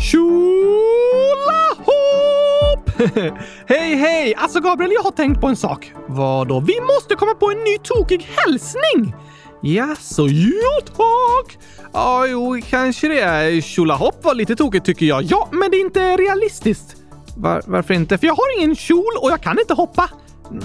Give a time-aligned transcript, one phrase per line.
[0.00, 0.40] Tjolahopp!
[3.66, 4.34] hej, hej!
[4.34, 5.92] Alltså Gabriel, jag har tänkt på en sak.
[6.08, 6.60] Vadå?
[6.60, 9.14] Vi måste komma på en ny tokig hälsning!
[9.62, 11.58] Jaså, ja tack!
[11.92, 13.64] Ja, jo, kanske det.
[13.64, 15.22] Tjolahopp var lite tokigt tycker jag.
[15.22, 16.96] Ja, men det är inte realistiskt.
[17.36, 18.18] Var, varför inte?
[18.18, 20.10] För jag har ingen kjol och jag kan inte hoppa.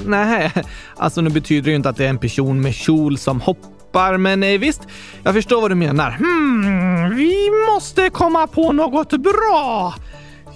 [0.05, 0.51] Nej,
[0.97, 3.69] alltså nu betyder det ju inte att det är en person med kjol som hoppar,
[4.17, 4.81] men eh, visst,
[5.23, 6.11] jag förstår vad du menar.
[6.11, 9.93] Hmm, vi måste komma på något bra.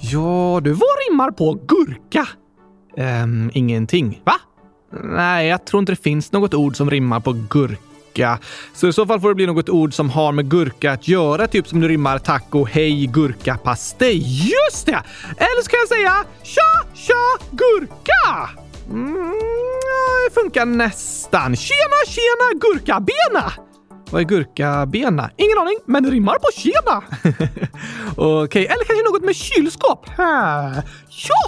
[0.02, 2.28] Ja, du, vad rimmar på gurka?
[2.98, 4.22] Ehm, ingenting.
[4.24, 4.34] Va?
[5.04, 8.40] Nej, jag tror inte det finns något ord som rimmar på gurka.
[8.74, 11.48] Så i så fall får det bli något ord som har med gurka att göra,
[11.48, 14.18] typ som du rimmar taco, hej, gurka, pastej.
[14.50, 15.04] Just det!
[15.38, 18.50] Eller så kan jag säga tja, tja, gurka!
[18.90, 19.34] Mm,
[20.28, 21.56] det funkar nästan.
[21.56, 23.52] Tjena, tjena, gurkabena!
[24.12, 25.30] Vad är gurkabena?
[25.38, 27.04] Ingen aning, men det rimmar på tjena.
[28.16, 30.06] Okej, okay, eller kanske något med kylskåp?
[30.18, 30.84] Jag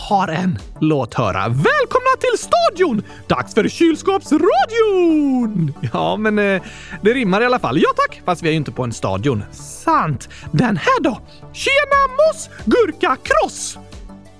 [0.09, 0.59] har en!
[0.79, 1.47] Låt höra.
[1.47, 3.03] Välkomna till stadion!
[3.27, 5.73] Dags för kylskåpsradion!
[5.93, 6.61] Ja, men eh,
[7.01, 7.81] det rimmar i alla fall.
[7.81, 9.43] Ja tack, fast vi är ju inte på en stadion.
[9.51, 10.29] Sant.
[10.51, 11.21] Den här då?
[11.53, 13.77] Tjena moss, gurka, kross!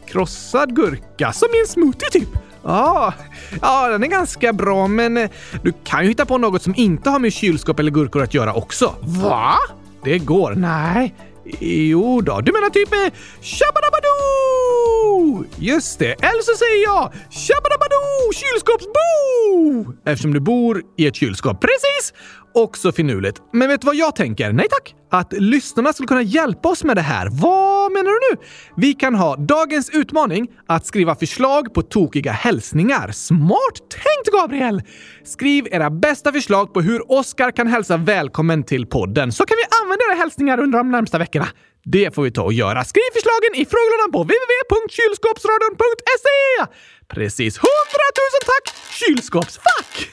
[0.05, 2.29] Krossad gurka, som i en smoothie typ.
[2.63, 3.13] Ja,
[3.61, 5.29] ja, den är ganska bra, men eh,
[5.63, 8.53] du kan ju hitta på något som inte har med kylskåp eller gurkor att göra
[8.53, 8.95] också.
[9.01, 9.55] Va?
[10.03, 10.53] Det går.
[10.55, 11.15] Nej.
[11.59, 15.45] Jo då, du menar typ eh, Shabadabadoo!
[15.57, 19.93] Just det, eller så säger jag Shabadabadoo kylskåpsbo!
[20.05, 21.61] Eftersom du bor i ett kylskåp.
[21.61, 22.13] Precis!
[22.53, 23.41] Också finurligt.
[23.53, 24.51] Men vet du vad jag tänker?
[24.51, 24.95] Nej tack!
[25.11, 27.27] Att lyssnarna skulle kunna hjälpa oss med det här.
[27.31, 28.47] Vad menar du nu?
[28.77, 33.11] Vi kan ha dagens utmaning att skriva förslag på tokiga hälsningar.
[33.11, 34.81] Smart tänkt, Gabriel!
[35.23, 39.63] Skriv era bästa förslag på hur Oscar kan hälsa välkommen till podden, så kan vi
[39.83, 41.47] använda era hälsningar under de närmsta veckorna.
[41.83, 42.83] Det får vi ta och göra.
[42.83, 46.65] Skriv förslagen i frågelådan på www.kylskåpsradion.se!
[47.07, 47.57] Precis.
[47.57, 50.09] Hundratusen tack, kylskåpsfack!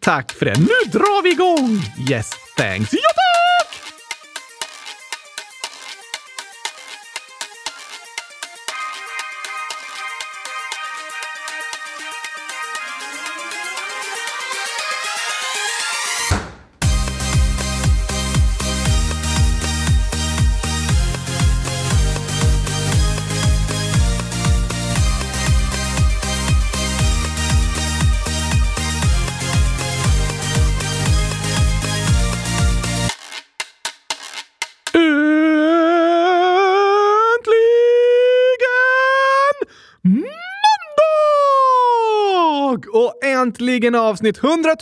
[0.00, 0.58] tack för det.
[0.58, 1.82] Nu drar vi igång!
[2.10, 2.92] Yes, thanks.
[2.92, 3.93] Ja, tack!
[42.94, 44.76] Och äntligen avsnitt 100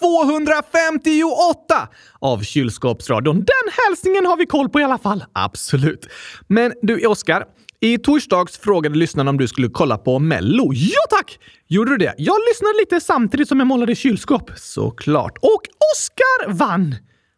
[0.00, 1.88] 258
[2.18, 3.36] av Kylskåpsradion.
[3.36, 5.24] Den hälsningen har vi koll på i alla fall.
[5.32, 6.08] Absolut.
[6.46, 7.44] Men du, Oskar.
[7.80, 10.72] I torsdags frågade lyssnarna om du skulle kolla på Mello.
[10.72, 11.38] Ja tack!
[11.68, 12.14] Gjorde du det?
[12.18, 14.50] Jag lyssnade lite samtidigt som jag målade kylskåp.
[14.56, 15.38] Såklart.
[15.38, 15.62] Och
[15.94, 16.94] Oskar vann!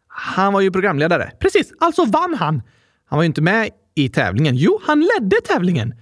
[0.09, 1.31] Han var ju programledare.
[1.41, 2.63] Precis, alltså vann han.
[3.09, 4.57] Han var ju inte med i tävlingen.
[4.57, 5.95] Jo, han ledde tävlingen.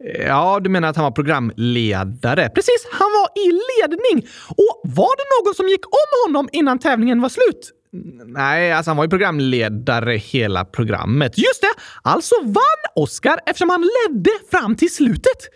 [0.00, 2.48] Ja, du menar att han var programledare?
[2.48, 4.28] Precis, han var i ledning!
[4.48, 7.72] Och var det någon som gick om honom innan tävlingen var slut?
[8.26, 11.38] Nej, alltså han var ju programledare hela programmet.
[11.38, 11.82] Just det!
[12.02, 15.48] Alltså vann Oscar eftersom han ledde fram till slutet.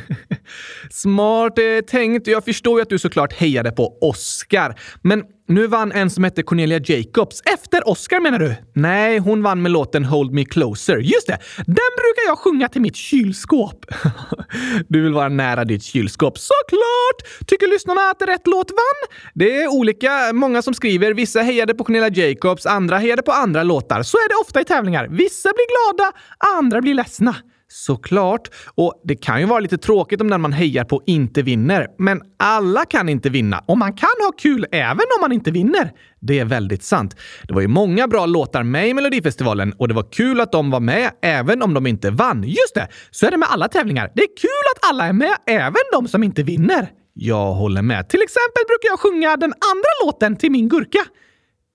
[0.90, 2.26] Smart eh, tänkt.
[2.26, 4.80] Jag förstår ju att du såklart hejade på Oscar.
[5.02, 7.42] Men nu vann en som hette Cornelia Jacobs.
[7.54, 8.54] Efter Oscar menar du?
[8.72, 10.96] Nej, hon vann med låten Hold Me Closer.
[10.96, 11.38] Just det!
[11.56, 13.86] Den brukar jag sjunga till mitt kylskåp.
[14.88, 16.38] du vill vara nära ditt kylskåp.
[16.38, 17.46] Såklart!
[17.46, 19.18] Tycker lyssnarna att rätt låt vann?
[19.34, 20.32] Det är olika.
[20.32, 21.14] Många som skriver.
[21.14, 24.02] Vissa hejade på Cornelia Jacobs, andra hejade på andra låtar.
[24.02, 25.08] Så är det ofta i tävlingar.
[25.10, 26.12] Vissa blir glada,
[26.56, 27.34] andra blir ledsna.
[27.70, 28.48] Såklart.
[28.74, 31.86] Och det kan ju vara lite tråkigt om den man hejar på inte vinner.
[31.98, 35.92] Men alla kan inte vinna och man kan ha kul även om man inte vinner.
[36.20, 37.16] Det är väldigt sant.
[37.42, 40.70] Det var ju många bra låtar med i Melodifestivalen och det var kul att de
[40.70, 42.42] var med även om de inte vann.
[42.42, 42.88] Just det!
[43.10, 44.12] Så är det med alla tävlingar.
[44.14, 46.90] Det är kul att alla är med, även de som inte vinner.
[47.12, 48.08] Jag håller med.
[48.08, 50.98] Till exempel brukar jag sjunga den andra låten till min gurka.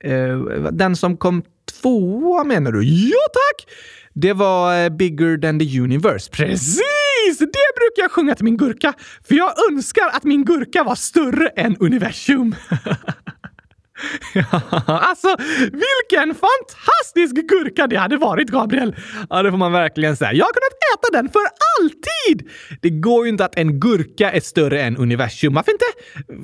[0.07, 2.83] Uh, den som kom tvåa menar du?
[2.83, 3.73] Ja, tack!
[4.13, 6.29] Det var eh, Bigger than the universe.
[6.31, 7.39] Precis!
[7.39, 7.45] Det
[7.75, 8.93] brukar jag sjunga till min gurka,
[9.27, 12.55] för jag önskar att min gurka var större än universum.
[14.87, 15.35] alltså,
[15.71, 18.95] vilken fantastisk gurka det hade varit, Gabriel!
[19.29, 20.33] Ja, det får man verkligen säga.
[20.33, 21.41] Jag har kunnat äta den för
[21.79, 22.49] alltid!
[22.81, 25.53] Det går ju inte att en gurka är större än universum.
[25.53, 25.85] Varför inte?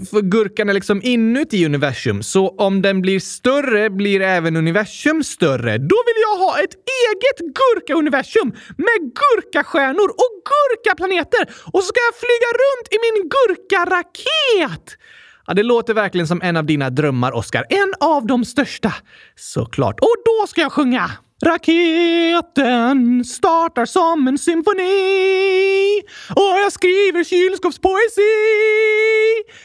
[0.10, 5.78] För gurkan är liksom inuti universum, så om den blir större blir även universum större.
[5.78, 6.76] Då vill jag ha ett
[7.06, 8.48] eget gurka-universum
[8.78, 14.99] med gurkastjärnor och gurkaplaneter och så ska jag flyga runt i min gurkaraket!
[15.50, 17.66] Ja, det låter verkligen som en av dina drömmar, Oscar.
[17.69, 18.94] En av de största.
[19.36, 20.00] Såklart.
[20.00, 21.12] Och då ska jag sjunga!
[21.46, 28.22] Raketen startar som en symfoni och jag skriver kylskåpspoesi.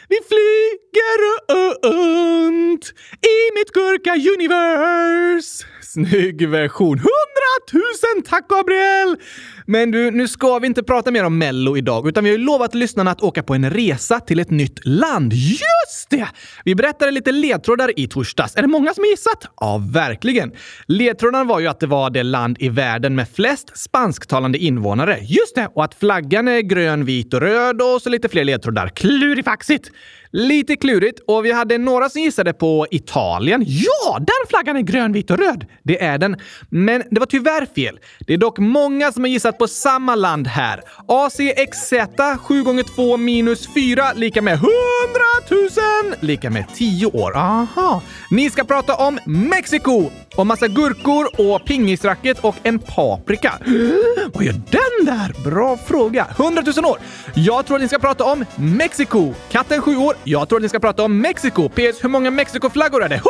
[0.08, 1.18] Vi flyger
[1.86, 2.84] runt
[3.20, 5.64] i mitt gurka-universe.
[5.82, 6.98] Snygg version.
[6.98, 9.16] Hundratusen tack, Gabriel!
[9.66, 12.44] Men du, nu ska vi inte prata mer om Mello idag, utan vi har ju
[12.44, 15.32] lovat lyssnarna att åka på en resa till ett nytt land.
[15.32, 16.28] Just det!
[16.64, 18.56] Vi berättade lite ledtrådar i torsdags.
[18.56, 19.46] Är det många som har gissat?
[19.60, 20.52] Ja, verkligen.
[20.86, 25.18] Ledtrådarna var ju att det var det land i världen med flest spansktalande invånare.
[25.22, 25.68] Just det!
[25.74, 28.88] Och att flaggan är grön, vit och röd och så lite fler ledtrådar.
[28.88, 29.90] Klurifaxigt!
[30.36, 33.64] Lite klurigt och vi hade några som gissade på Italien.
[33.66, 35.66] Ja, den flaggan är grön, vit och röd.
[35.82, 36.36] Det är den.
[36.70, 37.98] Men det var tyvärr fel.
[38.26, 40.80] Det är dock många som har gissat på samma land här.
[41.08, 41.92] ACXZ
[42.42, 44.70] 7 gånger 2 minus 4 lika med 100
[45.50, 45.68] 000
[46.20, 47.36] lika med 10 år.
[47.36, 48.02] Aha.
[48.30, 53.52] Ni ska prata om Mexiko och massa gurkor och pingisracket och en paprika.
[54.34, 55.50] Vad gör den där?
[55.50, 56.26] Bra fråga.
[56.38, 56.98] 100 000 år.
[57.34, 59.34] Jag tror att ni ska prata om Mexiko.
[59.50, 60.16] Katten 7 år.
[60.26, 61.68] Jag tror att ni ska prata om Mexiko.
[61.68, 62.04] PS.
[62.04, 63.14] Hur många Mexikoflaggor är det?
[63.14, 63.28] 100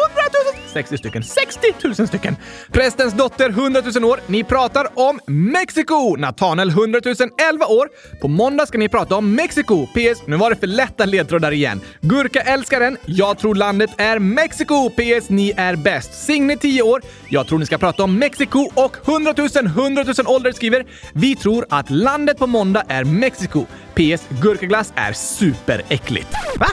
[0.55, 0.62] 000!
[0.73, 1.23] 60 stycken.
[1.23, 1.61] 60
[1.99, 2.37] 000 stycken!
[2.73, 4.20] Prästens dotter 100 000 år.
[4.26, 6.17] Ni pratar om Mexiko!
[6.17, 7.14] Natanel, 100 000
[7.50, 7.88] 11 år.
[8.20, 9.87] På måndag ska ni prata om Mexiko.
[9.87, 10.26] PS.
[10.26, 11.81] Nu var det för lätta ledtrådar igen.
[12.00, 12.96] Gurka älskaren.
[13.05, 14.91] Jag tror landet är Mexiko.
[14.91, 15.29] PS.
[15.29, 16.14] Ni är bäst.
[16.26, 17.02] Signe 10 år.
[17.29, 21.37] Jag tror ni ska prata om Mexiko och 100 000 100 000 ålder skriver Vi
[21.37, 23.64] tror att landet på måndag är Mexiko.
[23.94, 24.29] PS.
[24.43, 26.29] Gurkaglass är superäckligt.
[26.58, 26.67] Va?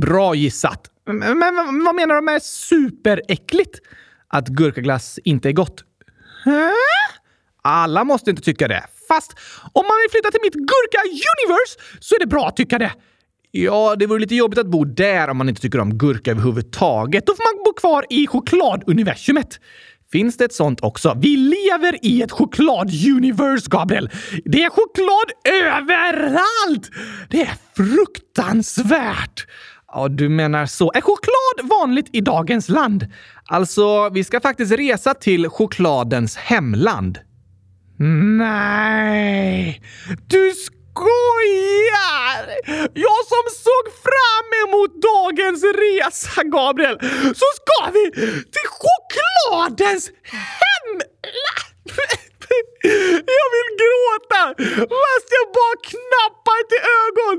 [0.00, 0.90] Bra gissat.
[1.06, 3.78] Men, men vad menar de med superäckligt?
[4.28, 5.84] Att gurkaglass inte är gott?
[6.44, 6.70] Hä?
[7.62, 8.84] Alla måste inte tycka det.
[9.08, 9.32] Fast
[9.72, 12.92] om man vill flytta till mitt gurka-universe så är det bra att tycka det.
[13.50, 17.26] Ja, det vore lite jobbigt att bo där om man inte tycker om gurka överhuvudtaget.
[17.26, 19.60] Då får man bo kvar i chokladuniversumet.
[20.12, 21.18] Finns det ett sånt också?
[21.20, 24.10] Vi lever i ett choklad-universe, Gabriel!
[24.44, 26.90] Det är choklad överallt!
[27.30, 29.46] Det är fruktansvärt!
[29.92, 30.92] Ja, du menar så.
[30.94, 33.06] Är choklad vanligt i dagens land?
[33.46, 37.18] Alltså, vi ska faktiskt resa till chokladens hemland.
[38.38, 39.82] Nej!
[40.26, 42.46] Du skojar!
[42.94, 46.98] Jag som såg fram emot dagens resa, Gabriel!
[47.34, 48.10] Så ska vi
[48.42, 51.02] till chokladens hemland!
[53.34, 54.42] Jag vill gråta
[54.78, 57.36] fast jag bara knappar till ögon.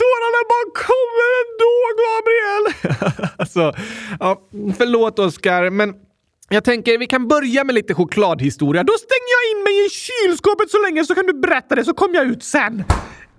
[0.00, 2.64] Tårarna bara kommer ändå, Gabriel.
[3.38, 3.62] alltså,
[4.20, 4.40] ja,
[4.78, 5.94] förlåt Oskar, men
[6.48, 8.82] jag tänker vi kan börja med lite chokladhistoria.
[8.82, 11.94] Då stänger jag in mig i kylskåpet så länge så kan du berätta det så
[11.94, 12.84] kommer jag ut sen.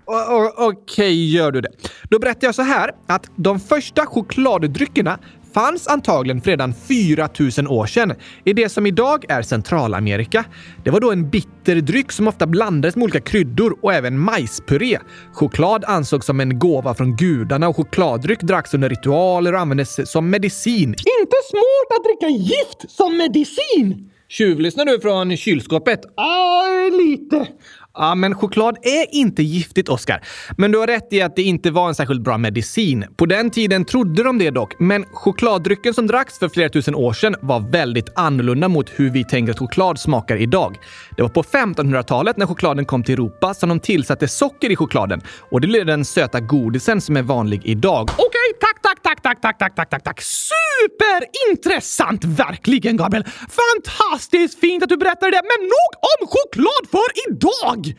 [0.06, 1.70] Okej, okay, gör du det.
[2.10, 5.18] Då berättar jag så här att de första chokladdryckerna
[5.54, 8.14] fanns antagligen redan 4000 år sedan
[8.44, 10.44] i det som idag är Centralamerika.
[10.84, 14.98] Det var då en bitter dryck som ofta blandades med olika kryddor och även majspuré.
[15.32, 20.30] Choklad ansågs som en gåva från gudarna och chokladdryck dracks under ritualer och användes som
[20.30, 20.88] medicin.
[20.88, 24.10] Inte smart att dricka gift som medicin!
[24.28, 26.00] Tjuvlyssnar du från kylskåpet?
[26.16, 27.46] Ja, lite.
[27.96, 30.22] Ja, men choklad är inte giftigt, Oskar.
[30.58, 33.04] Men du har rätt i att det inte var en särskilt bra medicin.
[33.16, 37.12] På den tiden trodde de det dock, men chokladdrycken som dracks för flera tusen år
[37.12, 40.76] sedan var väldigt annorlunda mot hur vi tänker att choklad smakar idag.
[41.16, 45.20] Det var på 1500-talet när chokladen kom till Europa som de tillsatte socker i chokladen
[45.50, 48.02] och det blev den söta godisen som är vanlig idag.
[48.02, 50.20] Okej, okay, tack, tack, tack, tack, tack, tack, tack, tack, tack.
[50.22, 52.24] Superintressant!
[52.24, 53.24] Verkligen, Gabriel.
[53.48, 57.94] Fantastiskt fint att du berättade det, men nog om choklad för idag!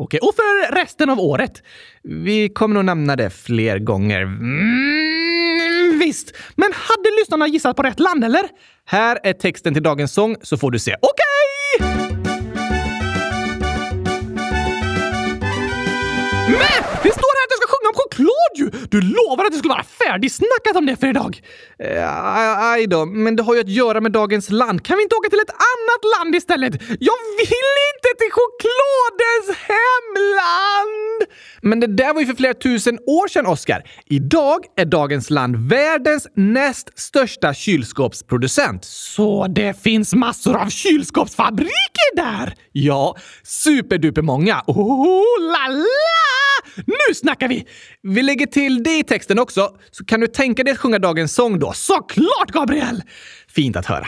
[0.00, 1.62] Okej, och för resten av året?
[2.02, 4.22] Vi kommer nog nämna det fler gånger.
[4.22, 8.48] Mm, visst, men hade lyssnarna gissat på rätt land, eller?
[8.86, 10.96] Här är texten till dagens sång så får du se.
[11.00, 11.88] Okej!
[16.48, 17.37] Men det står
[17.98, 18.70] choklad ju!
[18.90, 21.42] Du lovade att det skulle vara färdigsnackat om det för idag.
[21.78, 24.84] Eh, aj då, men det har ju att göra med dagens land.
[24.84, 26.72] Kan vi inte åka till ett annat land istället?
[26.82, 31.18] Jag vill inte till chokladens hemland!
[31.62, 33.82] Men det där var ju för flera tusen år sedan, Oskar.
[34.06, 38.84] Idag är dagens land världens näst största kylskåpsproducent.
[38.84, 42.54] Så det finns massor av kylskåpsfabriker där?
[42.72, 44.62] Ja, superduper många.
[44.66, 46.47] Oh la la!
[46.86, 47.66] Nu snackar vi!
[48.02, 51.34] Vi lägger till det i texten också, så kan du tänka dig att sjunga dagens
[51.34, 51.72] sång då.
[51.72, 53.02] Såklart, Gabriel!
[53.48, 54.06] Fint att höra.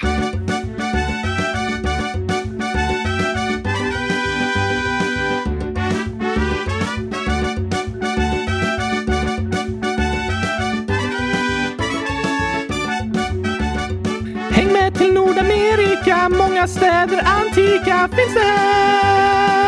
[14.50, 19.59] Häng med till Nordamerika, många städer antika finns det här.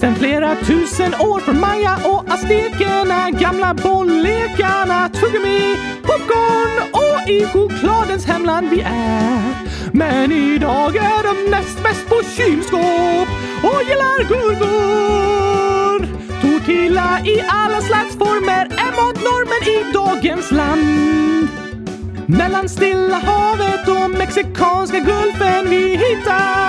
[0.00, 8.26] Sen flera tusen år från Maya och aztekerna, gamla bollekarna, tuggummi, popcorn och i chokladens
[8.26, 9.54] hemland vi är.
[9.92, 13.28] Men idag är de näst bäst på kylskåp
[13.62, 16.06] och gillar gurgor.
[16.42, 21.48] Tortilla i alla slags former är matnormen i dagens land.
[22.26, 26.67] Mellan Stilla havet och Mexikanska gulfen vi hittar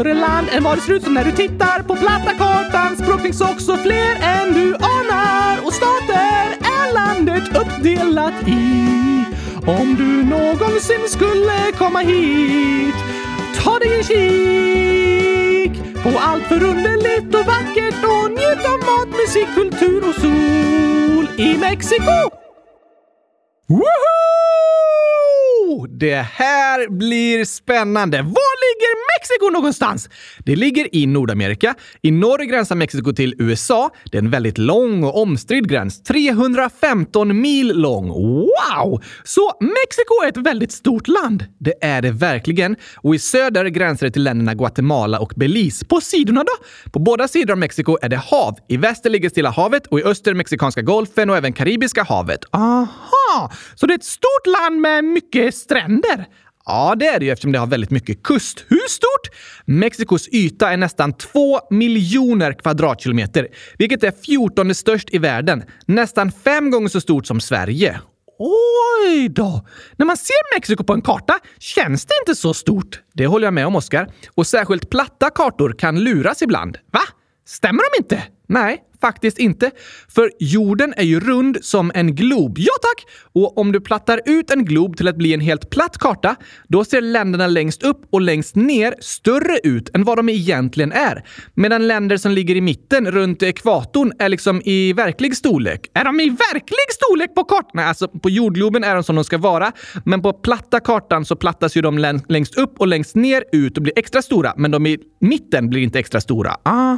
[0.00, 2.96] större land än vad det ser ut som när du tittar på platta kartan.
[2.96, 9.24] Språk finns också fler än du anar och stater är landet uppdelat i.
[9.66, 12.94] Om du någonsin skulle komma hit,
[13.58, 20.08] ta dig en kik på allt förunderligt och vackert och njut av mat, musik, kultur
[20.08, 22.30] och sol i Mexiko!
[23.68, 24.10] Woho!
[25.88, 28.22] Det här blir spännande.
[28.22, 30.08] Var ligger Mexiko någonstans?
[30.38, 31.74] Det ligger i Nordamerika.
[32.02, 33.90] I norr gränsar Mexiko till USA.
[34.10, 36.02] Det är en väldigt lång och omstridd gräns.
[36.02, 38.08] 315 mil lång.
[38.08, 39.02] Wow!
[39.24, 41.44] Så Mexiko är ett väldigt stort land.
[41.58, 42.76] Det är det verkligen.
[42.96, 45.86] Och i söder gränsar det till länderna Guatemala och Belize.
[45.86, 46.52] På sidorna då?
[46.90, 48.58] På båda sidor av Mexiko är det hav.
[48.68, 52.44] I väster ligger Stilla havet och i öster Mexikanska golfen och även Karibiska havet.
[52.52, 53.52] Aha!
[53.74, 56.26] Så det är ett stort land med mycket stränder?
[56.66, 58.64] Ja, det är det ju eftersom det har väldigt mycket kust.
[58.68, 59.36] Hur stort?
[59.64, 63.48] Mexikos yta är nästan 2 miljoner kvadratkilometer,
[63.78, 65.64] vilket är 14 störst i världen.
[65.86, 68.00] Nästan fem gånger så stort som Sverige.
[68.38, 69.66] Oj då!
[69.96, 73.00] När man ser Mexiko på en karta känns det inte så stort.
[73.14, 74.12] Det håller jag med om, Oskar.
[74.34, 76.78] Och särskilt platta kartor kan luras ibland.
[76.92, 77.00] Va?
[77.46, 78.22] Stämmer de inte?
[78.48, 79.70] Nej, faktiskt inte.
[80.08, 82.58] För jorden är ju rund som en glob.
[82.58, 83.06] Ja tack!
[83.32, 86.36] Och om du plattar ut en glob till att bli en helt platt karta,
[86.68, 91.24] då ser länderna längst upp och längst ner större ut än vad de egentligen är.
[91.54, 95.90] Medan länder som ligger i mitten runt ekvatorn är liksom i verklig storlek.
[95.94, 97.70] Är de i verklig storlek på kartan?
[97.74, 99.72] Nej, alltså på jordgloben är de som de ska vara,
[100.04, 103.82] men på platta kartan så plattas ju de längst upp och längst ner ut och
[103.82, 106.56] blir extra stora, men de i mitten blir inte extra stora.
[106.62, 106.96] Ah.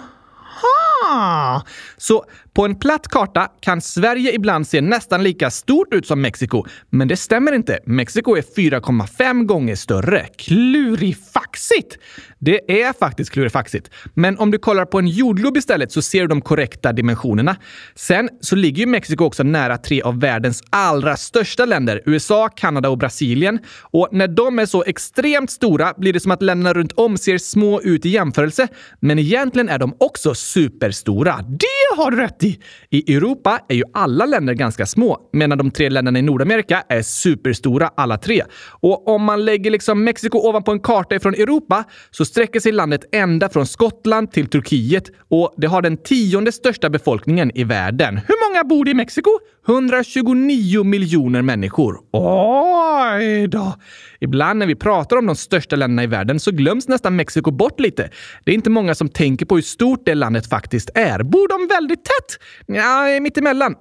[1.03, 1.65] Aha!
[1.97, 6.65] Så på en platt karta kan Sverige ibland se nästan lika stort ut som Mexiko,
[6.91, 7.79] men det stämmer inte.
[7.87, 10.27] Mexiko är 4,5 gånger större.
[10.39, 11.99] Klurifaxigt!
[12.39, 13.91] Det är faktiskt klurifaxigt.
[14.15, 17.57] Men om du kollar på en jordglob istället så ser du de korrekta dimensionerna.
[17.95, 22.89] Sen så ligger ju Mexiko också nära tre av världens allra största länder, USA, Kanada
[22.89, 23.59] och Brasilien.
[23.81, 27.39] Och när de är så extremt stora blir det som att länderna runt om ser
[27.39, 28.69] små ut i jämförelse.
[29.01, 31.39] Men egentligen är de också superstora.
[31.49, 32.59] Det har du rätt i!
[32.91, 37.03] I Europa är ju alla länder ganska små, medan de tre länderna i Nordamerika är
[37.03, 38.43] superstora alla tre.
[38.81, 43.05] Och om man lägger liksom Mexiko ovanpå en karta ifrån Europa så sträcker sig landet
[43.13, 48.17] ända från Skottland till Turkiet och det har den tionde största befolkningen i världen.
[48.17, 49.31] Hur många många bor i Mexiko?
[49.69, 52.01] 129 miljoner människor.
[52.13, 53.75] Oj då!
[54.21, 57.81] Ibland när vi pratar om de största länderna i världen så glöms nästan Mexiko bort
[57.81, 58.11] lite.
[58.45, 61.23] Det är inte många som tänker på hur stort det landet faktiskt är.
[61.23, 62.39] Bor de väldigt tätt?
[62.67, 63.75] Ja, mittemellan.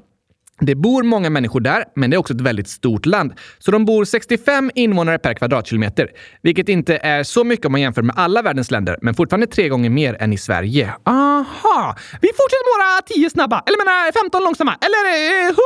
[0.64, 3.34] Det bor många människor där, men det är också ett väldigt stort land.
[3.60, 6.10] Så de bor 65 invånare per kvadratkilometer,
[6.42, 9.70] vilket inte är så mycket om man jämför med alla världens länder, men fortfarande tre
[9.70, 10.94] gånger mer än i Sverige.
[11.06, 11.96] Aha!
[12.22, 15.58] Vi fortsätter med våra 10 snabba, eller menar 15 långsamma, eller eh, 100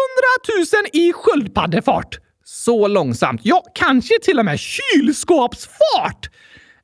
[0.93, 2.19] 000 i sköldpaddefart.
[2.43, 3.41] Så långsamt.
[3.43, 6.29] Ja, kanske till och med kylskåpsfart!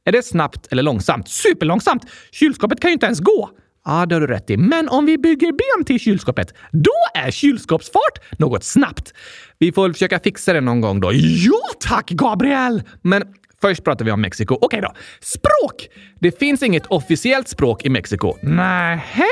[0.05, 1.29] Är det snabbt eller långsamt?
[1.29, 2.03] Superlångsamt!
[2.31, 3.49] Kylskåpet kan ju inte ens gå.
[3.85, 4.57] Ja, det har du rätt i.
[4.57, 9.13] Men om vi bygger ben till kylskåpet, då är kylskåpsfart något snabbt.
[9.57, 11.11] Vi får väl försöka fixa det någon gång då.
[11.13, 12.83] Ja tack, Gabriel!
[13.01, 13.23] Men
[13.61, 14.55] Först pratar vi om Mexiko.
[14.55, 14.93] Okej okay då.
[15.19, 15.89] Språk!
[16.19, 18.35] Det finns inget officiellt språk i Mexiko.
[18.41, 19.23] Nähä?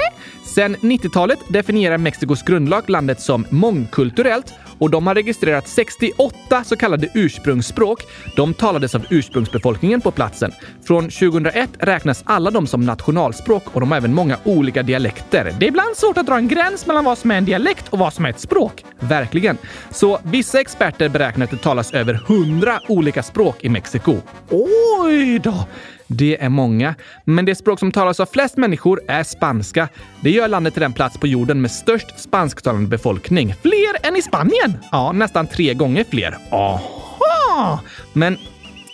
[0.45, 7.09] Sen 90-talet definierar Mexikos grundlag landet som mångkulturellt och de har registrerat 68 så kallade
[7.13, 8.03] ursprungsspråk.
[8.35, 10.51] De talades av ursprungsbefolkningen på platsen.
[10.83, 15.55] Från 2001 räknas alla de som nationalspråk och de har även många olika dialekter.
[15.59, 17.99] Det är ibland svårt att dra en gräns mellan vad som är en dialekt och
[17.99, 18.85] vad som är ett språk.
[18.99, 19.57] Verkligen.
[19.91, 24.17] Så vissa experter beräknar att det talas över 100 olika språk i Mexiko.
[24.49, 25.65] Oj då!
[26.11, 26.95] Det är många.
[27.23, 29.87] Men det språk som talas av flest människor är spanska.
[30.21, 33.55] Det gör landet till den plats på jorden med störst spansktalande befolkning.
[33.61, 34.77] Fler än i Spanien!
[34.91, 36.37] Ja, nästan tre gånger fler.
[36.51, 37.79] Aha!
[38.13, 38.37] Men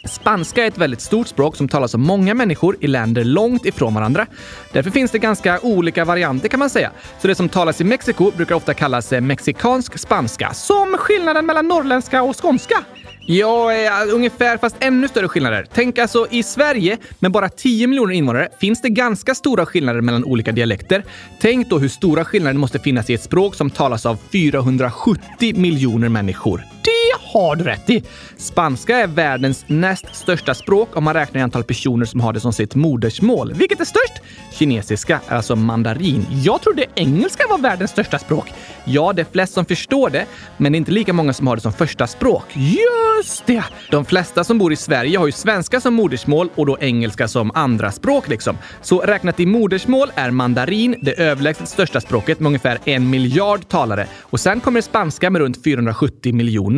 [0.05, 3.93] Spanska är ett väldigt stort språk som talas av många människor i länder långt ifrån
[3.93, 4.25] varandra.
[4.73, 6.91] Därför finns det ganska olika varianter kan man säga.
[7.21, 11.67] Så det som talas i Mexiko brukar ofta kallas eh, mexikansk spanska, som skillnaden mellan
[11.67, 12.83] norrländska och skånska.
[13.27, 15.65] Ja, eh, ungefär, fast ännu större skillnader.
[15.73, 20.23] Tänk alltså i Sverige med bara 10 miljoner invånare finns det ganska stora skillnader mellan
[20.25, 21.03] olika dialekter.
[21.41, 25.55] Tänk då hur stora skillnader det måste finnas i ett språk som talas av 470
[25.55, 26.74] miljoner människor.
[26.85, 28.03] Det har du rätt i!
[28.37, 32.39] Spanska är världens näst största språk om man räknar i antal personer som har det
[32.39, 33.53] som sitt modersmål.
[33.53, 34.13] Vilket är störst?
[34.53, 36.25] Kinesiska, alltså mandarin.
[36.31, 38.53] Jag trodde engelska var världens största språk.
[38.85, 40.25] Ja, det är flest som förstår det,
[40.57, 42.43] men det är inte lika många som har det som första språk.
[42.53, 43.63] Just det!
[43.91, 47.51] De flesta som bor i Sverige har ju svenska som modersmål och då engelska som
[47.53, 48.57] andra språk liksom.
[48.81, 54.07] Så räknat i modersmål är mandarin det överlägset största språket med ungefär en miljard talare.
[54.21, 56.74] Och sen kommer spanska med runt 470 miljoner.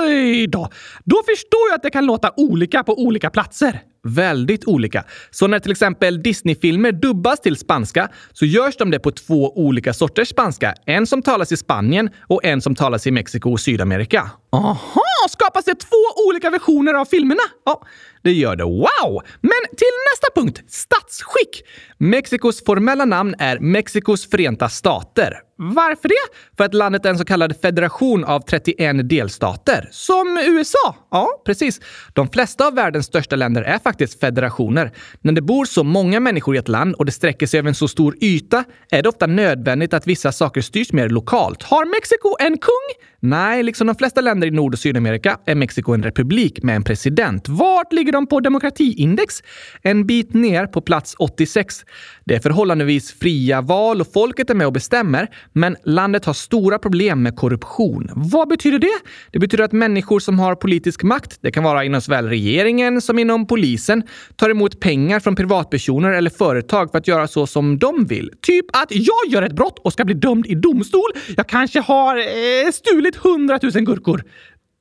[0.00, 0.68] Oj då!
[1.04, 5.04] Då förstår jag att det kan låta olika på olika platser väldigt olika.
[5.30, 9.92] Så när till exempel Disney-filmer dubbas till spanska så görs de det på två olika
[9.92, 10.74] sorters spanska.
[10.86, 14.30] En som talas i Spanien och en som talas i Mexiko och Sydamerika.
[14.52, 15.02] Aha!
[15.30, 17.42] Skapas det två olika versioner av filmerna?
[17.64, 17.82] Ja,
[18.22, 18.64] det gör det.
[18.64, 19.22] Wow!
[19.40, 20.62] Men till nästa punkt.
[20.68, 21.62] Statsskick.
[21.98, 25.43] Mexikos formella namn är Mexikos förenta stater.
[25.56, 26.36] Varför det?
[26.56, 29.88] För att landet är en så kallad federation av 31 delstater.
[29.90, 30.96] Som USA?
[31.10, 31.80] Ja, precis.
[32.12, 34.92] De flesta av världens största länder är faktiskt federationer.
[35.20, 37.74] När det bor så många människor i ett land och det sträcker sig över en
[37.74, 41.62] så stor yta är det ofta nödvändigt att vissa saker styrs mer lokalt.
[41.62, 43.04] Har Mexiko en kung?
[43.26, 46.84] Nej, liksom de flesta länder i Nord och Sydamerika är Mexiko en republik med en
[46.84, 47.48] president.
[47.48, 49.42] Vart ligger de på demokratiindex?
[49.82, 51.84] En bit ner på plats 86.
[52.24, 56.78] Det är förhållandevis fria val och folket är med och bestämmer, men landet har stora
[56.78, 58.10] problem med korruption.
[58.14, 58.98] Vad betyder det?
[59.30, 63.18] Det betyder att människor som har politisk makt, det kan vara inom såväl regeringen som
[63.18, 64.02] inom polisen,
[64.36, 68.30] tar emot pengar från privatpersoner eller företag för att göra så som de vill.
[68.42, 71.10] Typ att jag gör ett brott och ska bli dömd i domstol.
[71.36, 74.24] Jag kanske har eh, stulit 100 000 gurkor.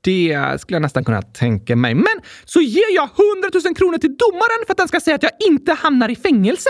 [0.01, 1.93] Det skulle jag nästan kunna tänka mig.
[1.95, 3.09] Men så ger jag
[3.43, 6.15] 100 000 kronor till domaren för att den ska säga att jag inte hamnar i
[6.15, 6.69] fängelse.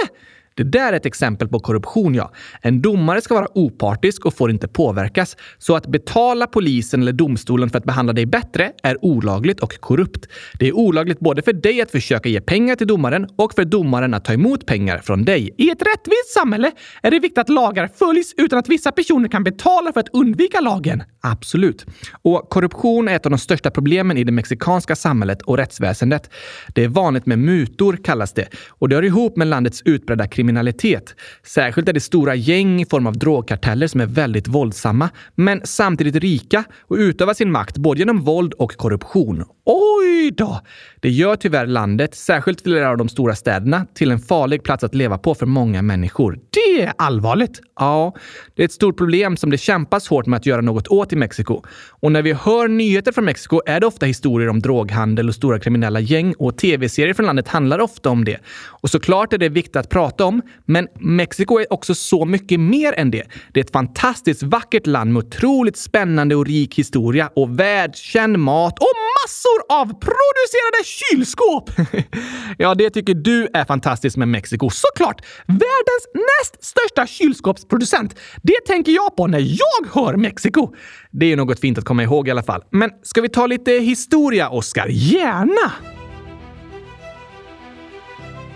[0.55, 2.31] Det där är ett exempel på korruption, ja.
[2.61, 5.37] En domare ska vara opartisk och får inte påverkas.
[5.57, 10.27] Så att betala polisen eller domstolen för att behandla dig bättre är olagligt och korrupt.
[10.59, 14.13] Det är olagligt både för dig att försöka ge pengar till domaren och för domaren
[14.13, 15.55] att ta emot pengar från dig.
[15.57, 19.43] I ett rättvist samhälle är det viktigt att lagar följs utan att vissa personer kan
[19.43, 21.03] betala för att undvika lagen.
[21.21, 21.85] Absolut.
[22.21, 26.29] Och korruption är ett av de största problemen i det mexikanska samhället och rättsväsendet.
[26.73, 28.47] Det är vanligt med mutor, kallas det.
[28.67, 31.15] Och det hör ihop med landets utbredda kriminalitet kriminalitet.
[31.43, 36.15] Särskilt är det stora gäng i form av drogkarteller som är väldigt våldsamma, men samtidigt
[36.15, 39.45] rika och utövar sin makt både genom våld och korruption.
[39.65, 40.61] Oj då!
[40.99, 44.95] Det gör tyvärr landet, särskilt flera av de stora städerna, till en farlig plats att
[44.95, 46.39] leva på för många människor.
[46.49, 47.61] Det är allvarligt!
[47.79, 48.13] Ja,
[48.55, 51.15] det är ett stort problem som det kämpas hårt med att göra något åt i
[51.15, 51.61] Mexiko.
[51.89, 55.59] Och när vi hör nyheter från Mexiko är det ofta historier om droghandel och stora
[55.59, 58.39] kriminella gäng och tv-serier från landet handlar ofta om det.
[58.67, 62.93] Och såklart är det viktigt att prata om, men Mexiko är också så mycket mer
[62.97, 63.23] än det.
[63.53, 68.79] Det är ett fantastiskt vackert land med otroligt spännande och rik historia och världskänd mat
[68.79, 71.69] och massor av producerade kylskåp!
[72.57, 74.69] ja, det tycker du är fantastiskt med Mexiko.
[74.69, 75.21] Såklart!
[75.47, 78.19] Världens näst största kylskåpsproducent.
[78.41, 80.73] Det tänker jag på när jag hör Mexiko.
[81.11, 82.63] Det är något fint att komma ihåg i alla fall.
[82.69, 84.87] Men ska vi ta lite historia, Oscar?
[84.89, 85.71] Gärna!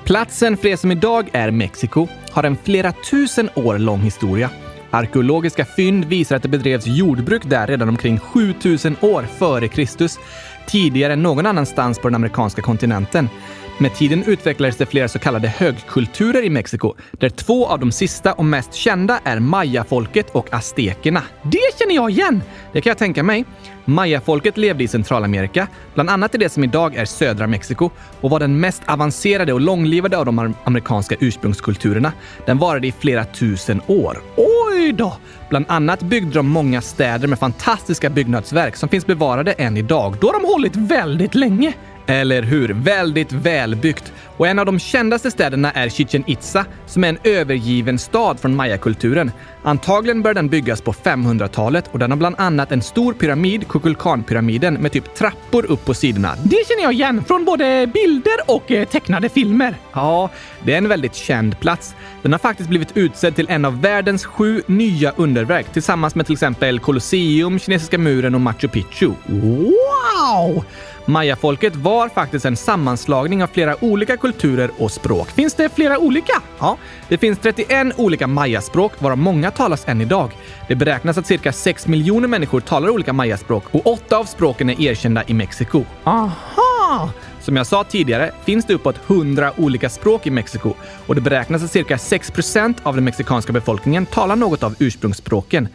[0.06, 4.50] Platsen för det som idag är Mexiko har en flera tusen år lång historia.
[4.92, 10.20] Arkeologiska fynd visar att det bedrevs jordbruk där redan omkring 7000 år före Kristus,
[10.68, 13.30] tidigare än någon annanstans på den amerikanska kontinenten.
[13.80, 18.34] Med tiden utvecklades det flera så kallade högkulturer i Mexiko, där två av de sista
[18.34, 21.24] och mest kända är mayafolket och aztekerna.
[21.44, 22.44] Det känner jag igen!
[22.74, 23.46] Det kan jag tänka mig.
[23.86, 27.90] Mayafolket levde i Centralamerika, bland annat i det som idag är södra Mexiko
[28.22, 32.14] och var den mest avancerade och långlivade av de amerikanska ursprungskulturerna.
[32.46, 34.22] Den varade i flera tusen år.
[34.38, 35.18] Oj då!
[35.50, 40.16] Bland annat byggde de många städer med fantastiska byggnadsverk som finns bevarade än idag.
[40.22, 41.74] Då har de hållit väldigt länge.
[42.08, 42.74] Eller hur?
[42.74, 44.14] Väldigt välbyggt.
[44.38, 48.56] Och en av de kändaste städerna är Chichen Itza, som är en övergiven stad från
[48.56, 49.32] mayakulturen.
[49.64, 54.74] Antagligen började den byggas på 500-talet och den har bland annat en stor pyramid, Kukulkanpyramiden,
[54.74, 56.36] med typ trappor upp på sidorna.
[56.44, 59.76] Det känner jag igen från både bilder och eh, tecknade filmer.
[59.94, 60.30] Ja,
[60.64, 61.96] det är en väldigt känd plats.
[62.22, 66.34] Den har faktiskt blivit utsedd till en av världens sju nya underverk tillsammans med till
[66.34, 69.12] exempel Colosseum, Kinesiska muren och Machu Picchu.
[69.26, 70.66] Wow!
[71.06, 75.32] Mayafolket var faktiskt en sammanslagning av flera olika kulturer och språk.
[75.32, 76.42] Finns det flera olika?
[76.60, 80.32] Ja, det finns 31 olika mayaspråk, varav många talas än idag.
[80.68, 84.82] Det beräknas att cirka 6 miljoner människor talar olika mayaspråk och åtta av språken är
[84.82, 85.84] erkända i Mexiko.
[86.04, 87.10] Aha!
[87.42, 90.74] Som jag sa tidigare finns det uppåt 100 olika språk i Mexiko
[91.08, 95.68] och det beräknas att cirka 6% av den mexikanska befolkningen talar något av ursprungsspråken.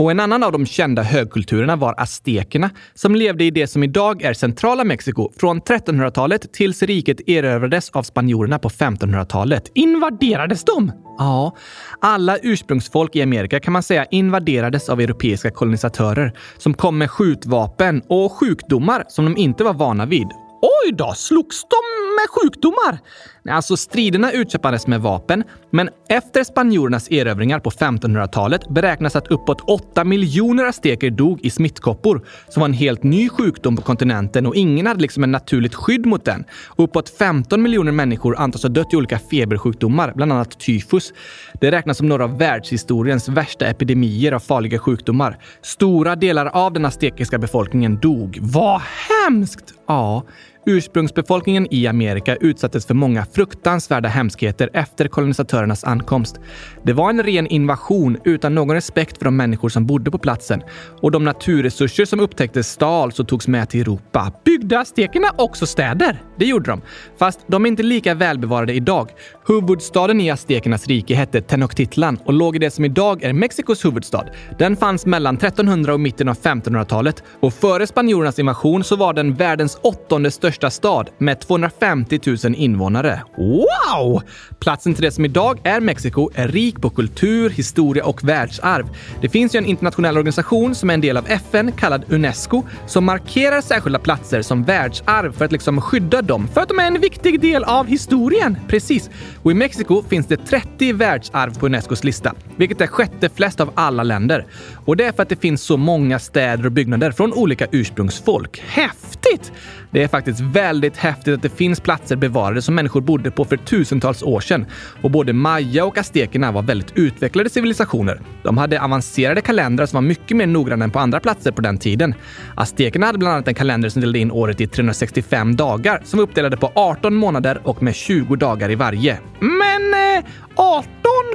[0.00, 4.22] Och en annan av de kända högkulturerna var aztekerna som levde i det som idag
[4.22, 9.70] är centrala Mexiko från 1300-talet tills riket erövrades av spanjorerna på 1500-talet.
[9.74, 10.92] Invaderades de?
[11.18, 11.56] Ja,
[12.00, 18.02] alla ursprungsfolk i Amerika kan man säga invaderades av europeiska kolonisatörer som kom med skjutvapen
[18.08, 20.28] och sjukdomar som de inte var vana vid.
[20.62, 21.80] Oj då, slogs de
[22.16, 22.98] med sjukdomar?
[23.48, 30.04] Alltså striderna utkämpades med vapen, men efter spanjorernas erövringar på 1500-talet beräknas att uppåt 8
[30.04, 34.86] miljoner azteker dog i smittkoppor, som var en helt ny sjukdom på kontinenten och ingen
[34.86, 36.44] hade liksom ett naturligt skydd mot den.
[36.66, 41.12] Och uppåt 15 miljoner människor antas ha dött i olika febersjukdomar, bland annat tyfus.
[41.60, 45.38] Det räknas som några av världshistoriens värsta epidemier av farliga sjukdomar.
[45.62, 48.38] Stora delar av den aztekiska befolkningen dog.
[48.40, 49.74] Vad hemskt!
[49.86, 50.24] Ja,
[50.66, 56.40] Ursprungsbefolkningen i Amerika utsattes för många fruktansvärda hemskheter efter kolonisatörernas ankomst.
[56.82, 60.62] Det var en ren invasion utan någon respekt för de människor som bodde på platsen
[61.02, 64.32] och de naturresurser som upptäcktes stals och togs med till Europa.
[64.44, 66.22] Byggde aztekerna också städer?
[66.38, 66.80] Det gjorde de,
[67.18, 69.10] fast de är inte lika välbevarade idag.
[69.46, 74.26] Huvudstaden i aztekernas rike hette Tenochtitlan och låg i det som idag är Mexikos huvudstad.
[74.58, 79.34] Den fanns mellan 1300 och mitten av 1500-talet och före spanjorernas invasion så var den
[79.34, 83.22] världens åttonde största största stad med 250 000 invånare.
[83.36, 84.22] Wow!
[84.58, 88.88] Platsen till det som idag är Mexiko är rik på kultur, historia och världsarv.
[89.20, 93.04] Det finns ju en internationell organisation som är en del av FN kallad Unesco som
[93.04, 97.00] markerar särskilda platser som världsarv för att liksom skydda dem för att de är en
[97.00, 98.58] viktig del av historien.
[98.68, 99.10] Precis.
[99.42, 103.70] Och i Mexiko finns det 30 världsarv på Unescos lista, vilket är sjätte flest av
[103.74, 104.46] alla länder.
[104.84, 108.62] Och det är för att det finns så många städer och byggnader från olika ursprungsfolk.
[108.66, 109.52] Häftigt!
[109.92, 113.56] Det är faktiskt väldigt häftigt att det finns platser bevarade som människor bodde på för
[113.56, 114.66] tusentals år sedan.
[115.02, 118.20] Och både maya och aztekerna var väldigt utvecklade civilisationer.
[118.42, 121.78] De hade avancerade kalendrar som var mycket mer noggranna än på andra platser på den
[121.78, 122.14] tiden.
[122.54, 126.24] Aztekerna hade bland annat en kalender som delade in året i 365 dagar som var
[126.24, 129.18] uppdelade på 18 månader och med 20 dagar i varje.
[129.40, 130.24] Men eh,
[130.54, 130.90] 18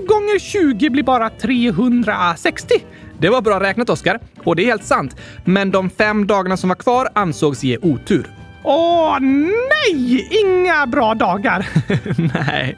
[0.07, 2.73] gånger 20 blir bara 360.
[3.19, 4.19] Det var bra räknat, Oskar.
[4.43, 5.15] Och det är helt sant.
[5.45, 8.31] Men de fem dagarna som var kvar ansågs ge otur.
[8.67, 10.27] Åh nej!
[10.43, 11.67] Inga bra dagar!
[12.33, 12.77] nej.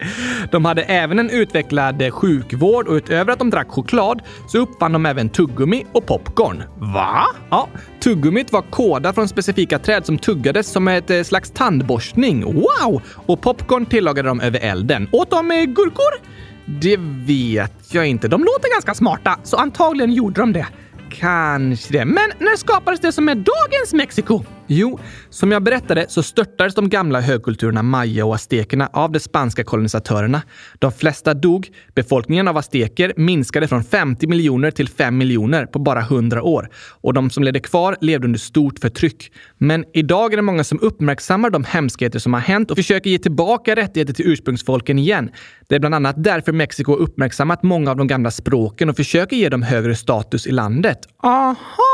[0.52, 5.06] De hade även en utvecklad sjukvård och utöver att de drack choklad så uppfann de
[5.06, 6.64] även tuggummi och popcorn.
[6.78, 7.24] Va?
[7.50, 7.68] Ja,
[8.00, 12.44] tuggummit var kåda från specifika träd som tuggades som ett eh, slags tandborstning.
[12.44, 13.02] Wow!
[13.26, 15.10] Och popcorn tillagade de över elden.
[15.12, 16.22] Åt de eh, gurkor?
[16.66, 18.28] Det vet jag inte.
[18.28, 20.68] De låter ganska smarta, så antagligen gjorde de det.
[21.10, 22.06] Kanske det.
[22.06, 24.44] Men när skapades det som är dagens Mexiko?
[24.70, 25.00] Jo,
[25.30, 30.42] som jag berättade så störtades de gamla högkulturerna maya och aztekerna av de spanska kolonisatörerna.
[30.80, 31.70] De flesta dog.
[31.96, 36.70] Befolkningen av azteker minskade från 50 miljoner till 5 miljoner på bara 100 år
[37.02, 39.32] och de som levde kvar levde under stort förtryck.
[39.58, 43.20] Men idag är det många som uppmärksammar de hemskheter som har hänt och försöker ge
[43.20, 45.30] tillbaka rättigheter till ursprungsfolken igen.
[45.68, 49.50] Det är bland annat därför Mexiko uppmärksammat många av de gamla språken och försöker ge
[49.50, 51.00] dem högre status i landet.
[51.24, 51.87] Aha!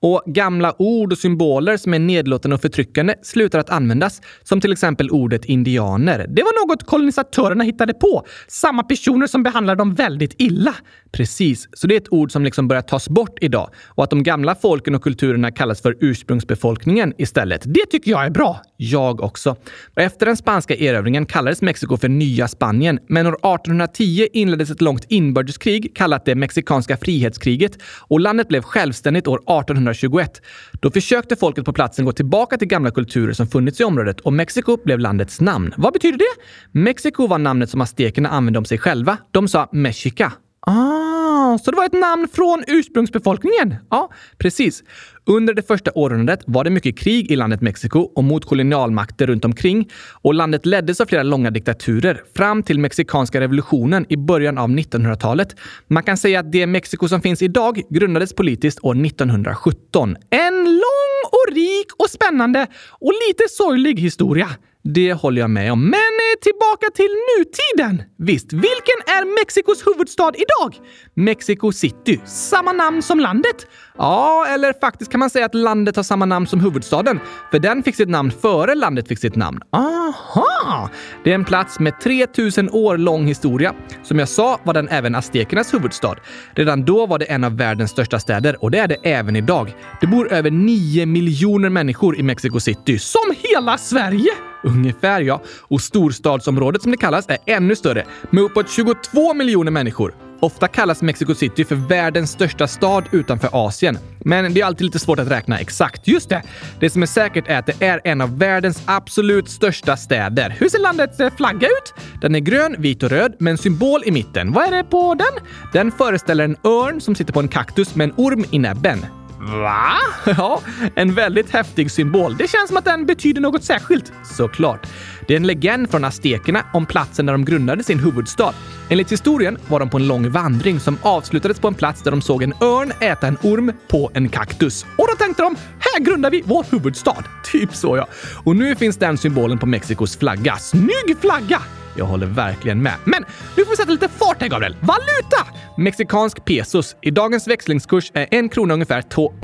[0.00, 4.72] Och gamla ord och symboler som är nedlåtande och förtryckande slutar att användas, som till
[4.72, 6.26] exempel ordet indianer.
[6.28, 8.26] Det var något kolonisatörerna hittade på.
[8.48, 10.74] Samma personer som behandlar dem väldigt illa.
[11.12, 14.22] Precis, så det är ett ord som liksom börjar tas bort idag och att de
[14.22, 17.62] gamla folken och kulturerna kallas för ursprungsbefolkningen istället.
[17.64, 18.60] Det tycker jag är bra.
[18.76, 19.56] Jag också.
[19.96, 24.80] Och efter den spanska erövringen kallades Mexiko för Nya Spanien, men år 1810 inleddes ett
[24.80, 30.42] långt inbördeskrig kallat det mexikanska frihetskriget och landet blev självständigt år 1821.
[30.72, 34.32] Då försökte folket på platsen gå tillbaka till gamla kulturer som funnits i området och
[34.32, 35.74] Mexiko blev landets namn.
[35.76, 36.42] Vad betyder det?
[36.80, 39.16] Mexiko var namnet som aztekerna använde om sig själva.
[39.30, 40.32] De sa Mexica.
[40.66, 41.23] Ah,
[41.64, 43.74] så det var ett namn från ursprungsbefolkningen?
[43.90, 44.82] Ja, precis.
[45.26, 49.44] Under det första århundradet var det mycket krig i landet Mexiko och mot kolonialmakter runt
[49.44, 49.90] omkring
[50.22, 55.56] och landet leddes av flera långa diktaturer fram till mexikanska revolutionen i början av 1900-talet.
[55.86, 60.16] Man kan säga att det Mexiko som finns idag grundades politiskt år 1917.
[60.30, 64.48] En lång och rik och spännande och lite sorglig historia.
[64.86, 65.84] Det håller jag med om.
[65.84, 68.02] Men eh, tillbaka till nutiden.
[68.18, 70.86] Visst, vilken är Mexikos huvudstad idag?
[71.14, 72.20] Mexico City.
[72.24, 73.66] Samma namn som landet?
[73.98, 77.20] Ja, eller faktiskt kan man säga att landet har samma namn som huvudstaden.
[77.50, 79.60] För den fick sitt namn före landet fick sitt namn.
[79.72, 80.90] Aha!
[81.24, 83.74] Det är en plats med 3000 år lång historia.
[84.02, 86.16] Som jag sa var den även aztekernas huvudstad.
[86.54, 89.74] Redan då var det en av världens största städer och det är det även idag.
[90.00, 92.98] Det bor över 9 miljoner människor i Mexico City.
[92.98, 94.53] Som hela Sverige!
[94.64, 95.42] Ungefär ja.
[95.60, 100.14] Och storstadsområdet som det kallas är ännu större med uppåt 22 miljoner människor.
[100.40, 103.98] Ofta kallas Mexico City för världens största stad utanför Asien.
[104.18, 106.06] Men det är alltid lite svårt att räkna exakt.
[106.06, 106.42] Just det!
[106.80, 110.56] Det som är säkert är att det är en av världens absolut största städer.
[110.58, 111.94] Hur ser landets eh, flagga ut?
[112.20, 114.52] Den är grön, vit och röd med en symbol i mitten.
[114.52, 115.46] Vad är det på den?
[115.72, 118.98] Den föreställer en örn som sitter på en kaktus med en orm i näbben.
[119.44, 119.96] Va?
[120.36, 120.60] Ja,
[120.94, 122.36] en väldigt häftig symbol.
[122.36, 124.12] Det känns som att den betyder något särskilt.
[124.24, 124.86] Såklart.
[125.28, 128.54] Det är en legend från aztekerna om platsen där de grundade sin huvudstad.
[128.88, 132.22] Enligt historien var de på en lång vandring som avslutades på en plats där de
[132.22, 134.86] såg en örn äta en orm på en kaktus.
[134.98, 137.24] Och då tänkte de, här grundar vi vår huvudstad.
[137.44, 138.06] Typ så ja.
[138.44, 140.56] Och nu finns den symbolen på Mexikos flagga.
[140.56, 141.60] Snygg flagga!
[141.96, 142.94] Jag håller verkligen med.
[143.04, 143.24] Men
[143.56, 144.76] nu får vi sätta lite fart här, Gabriel.
[144.80, 145.60] Valuta!
[145.76, 146.96] Mexikansk pesos.
[147.02, 149.32] I dagens växlingskurs är en krona ungefär två...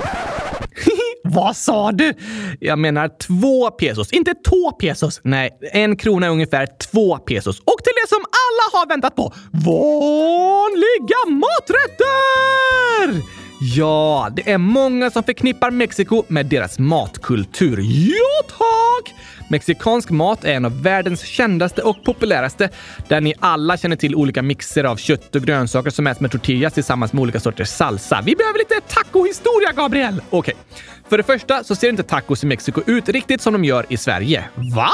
[1.23, 2.13] Vad sa du?
[2.59, 5.21] Jag menar två pesos, inte två pesos.
[5.23, 7.59] Nej, en krona är ungefär två pesos.
[7.59, 9.33] Och till det som alla har väntat på.
[9.51, 13.21] Vanliga maträtter!
[13.63, 17.79] Ja, det är många som förknippar Mexiko med deras matkultur.
[17.81, 19.15] Ja, tack!
[19.49, 22.69] Mexikansk mat är en av världens kändaste och populäraste,
[23.07, 26.73] där ni alla känner till olika mixer av kött och grönsaker som äts med tortillas
[26.73, 28.21] tillsammans med olika sorters salsa.
[28.25, 30.21] Vi behöver lite tacohistoria, Gabriel!
[30.29, 30.39] Okej.
[30.39, 30.83] Okay.
[31.09, 33.97] För det första så ser inte tacos i Mexiko ut riktigt som de gör i
[33.97, 34.43] Sverige.
[34.75, 34.91] Va?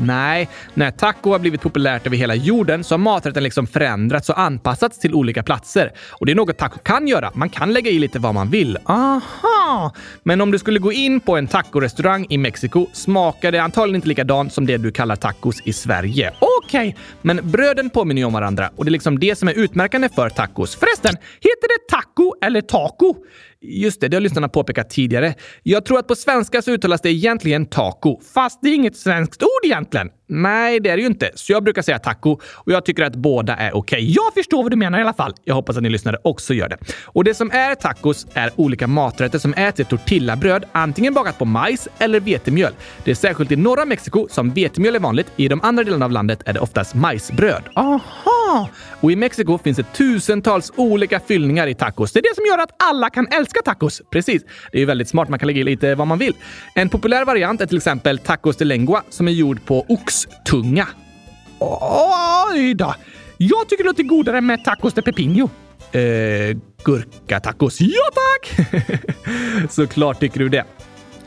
[0.00, 4.40] Nej, när taco har blivit populärt över hela jorden så har maträtten liksom förändrats och
[4.40, 5.92] anpassats till olika platser.
[6.10, 7.30] Och det är något taco kan göra.
[7.34, 8.78] Man kan lägga i lite vad man vill.
[8.84, 9.59] Aha!
[10.22, 14.08] Men om du skulle gå in på en tacorestaurang i Mexiko smakar det antagligen inte
[14.08, 16.32] likadant som det du kallar tacos i Sverige.
[16.40, 17.02] Okej, okay.
[17.22, 20.28] men bröden påminner ju om varandra och det är liksom det som är utmärkande för
[20.28, 20.76] tacos.
[20.76, 23.14] Förresten, heter det taco eller taco?
[23.62, 25.34] Just det, det har lyssnarna påpekat tidigare.
[25.62, 29.42] Jag tror att på svenska så uttalas det egentligen taco, fast det är inget svenskt
[29.42, 30.08] ord egentligen.
[30.30, 31.30] Nej, det är det ju inte.
[31.34, 33.96] Så jag brukar säga taco och jag tycker att båda är okej.
[33.98, 34.12] Okay.
[34.12, 35.34] Jag förstår vad du menar i alla fall.
[35.44, 36.76] Jag hoppas att ni lyssnare också gör det.
[37.04, 41.44] Och det som är tacos är olika maträtter som äts i tortillabröd, antingen bakat på
[41.44, 42.72] majs eller vetemjöl.
[43.04, 45.26] Det är särskilt i norra Mexiko som vetemjöl är vanligt.
[45.36, 47.62] I de andra delarna av landet är det oftast majsbröd.
[47.74, 48.68] Aha!
[49.00, 52.12] Och i Mexiko finns det tusentals olika fyllningar i tacos.
[52.12, 54.02] Det är det som gör att alla kan älska tacos.
[54.10, 54.42] Precis.
[54.72, 55.28] Det är ju väldigt smart.
[55.28, 56.34] Man kan lägga i lite vad man vill.
[56.74, 60.88] En populär variant är till exempel tacos de lengua som är gjord på ox tunga.
[61.58, 62.94] Oj då!
[63.38, 65.50] Jag tycker det låter godare med tacos de pepino.
[65.92, 67.80] Eh, gurkatacos.
[67.80, 68.68] Ja tack!
[69.70, 70.64] Såklart tycker du det.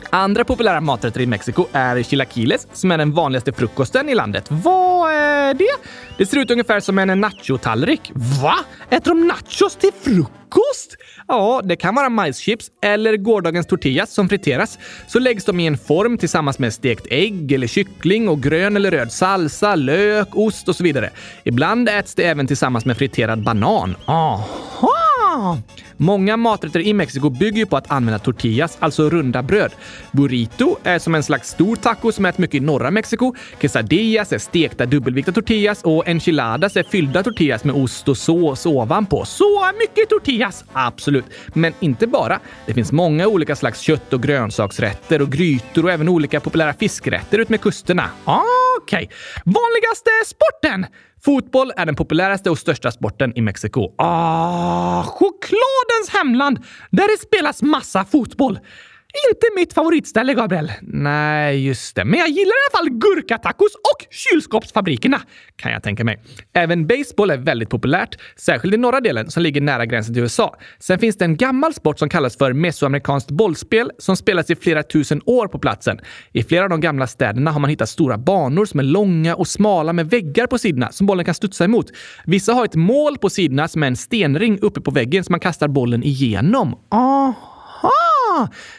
[0.09, 4.45] Andra populära maträtter i Mexiko är chilaquiles, som är den vanligaste frukosten i landet.
[4.49, 5.75] Vad är det?
[6.17, 8.11] Det ser ut ungefär som en nachotallrik.
[8.41, 8.55] Va?
[8.89, 10.62] Äter de nachos till frukost?
[11.27, 14.79] Ja, det kan vara majschips eller gårdagens tortillas som friteras.
[15.07, 18.91] Så läggs de i en form tillsammans med stekt ägg eller kyckling och grön eller
[18.91, 21.09] röd salsa, lök, ost och så vidare.
[21.43, 23.95] Ibland äts det även tillsammans med friterad banan.
[24.05, 25.12] Aha!
[25.97, 29.71] Många maträtter i Mexiko bygger ju på att använda tortillas, alltså runda bröd.
[30.11, 33.33] Burrito är som en slags stor taco som äts mycket i norra Mexiko.
[33.59, 39.25] Quesadillas är stekta dubbelvikta tortillas och enchiladas är fyllda tortillas med ost och sås ovanpå.
[39.25, 40.63] Så mycket tortillas!
[40.73, 41.25] Absolut.
[41.53, 42.39] Men inte bara.
[42.65, 47.37] Det finns många olika slags kött och grönsaksrätter och grytor och även olika populära fiskrätter
[47.37, 48.09] utmed kusterna.
[48.25, 48.39] Okej.
[48.81, 49.07] Okay.
[49.45, 50.85] Vanligaste sporten?
[51.25, 53.93] Fotboll är den populäraste och största sporten i Mexiko.
[53.97, 56.59] Ah, chokladens hemland!
[56.91, 58.59] Där det spelas massa fotboll.
[59.29, 60.71] Inte mitt favoritställe, Gabriel.
[60.81, 62.05] Nej, just det.
[62.05, 65.21] Men jag gillar i alla fall gurkatacos och kylskåpsfabrikerna,
[65.55, 66.21] kan jag tänka mig.
[66.53, 70.55] Även baseball är väldigt populärt, särskilt i norra delen som ligger nära gränsen till USA.
[70.79, 74.83] Sen finns det en gammal sport som kallas för mesoamerikanskt bollspel som spelas i flera
[74.83, 75.99] tusen år på platsen.
[76.31, 79.47] I flera av de gamla städerna har man hittat stora banor som är långa och
[79.47, 81.85] smala med väggar på sidorna som bollen kan studsa emot.
[82.25, 85.39] Vissa har ett mål på sidorna som är en stenring uppe på väggen som man
[85.39, 86.79] kastar bollen igenom.
[86.91, 88.12] Aha!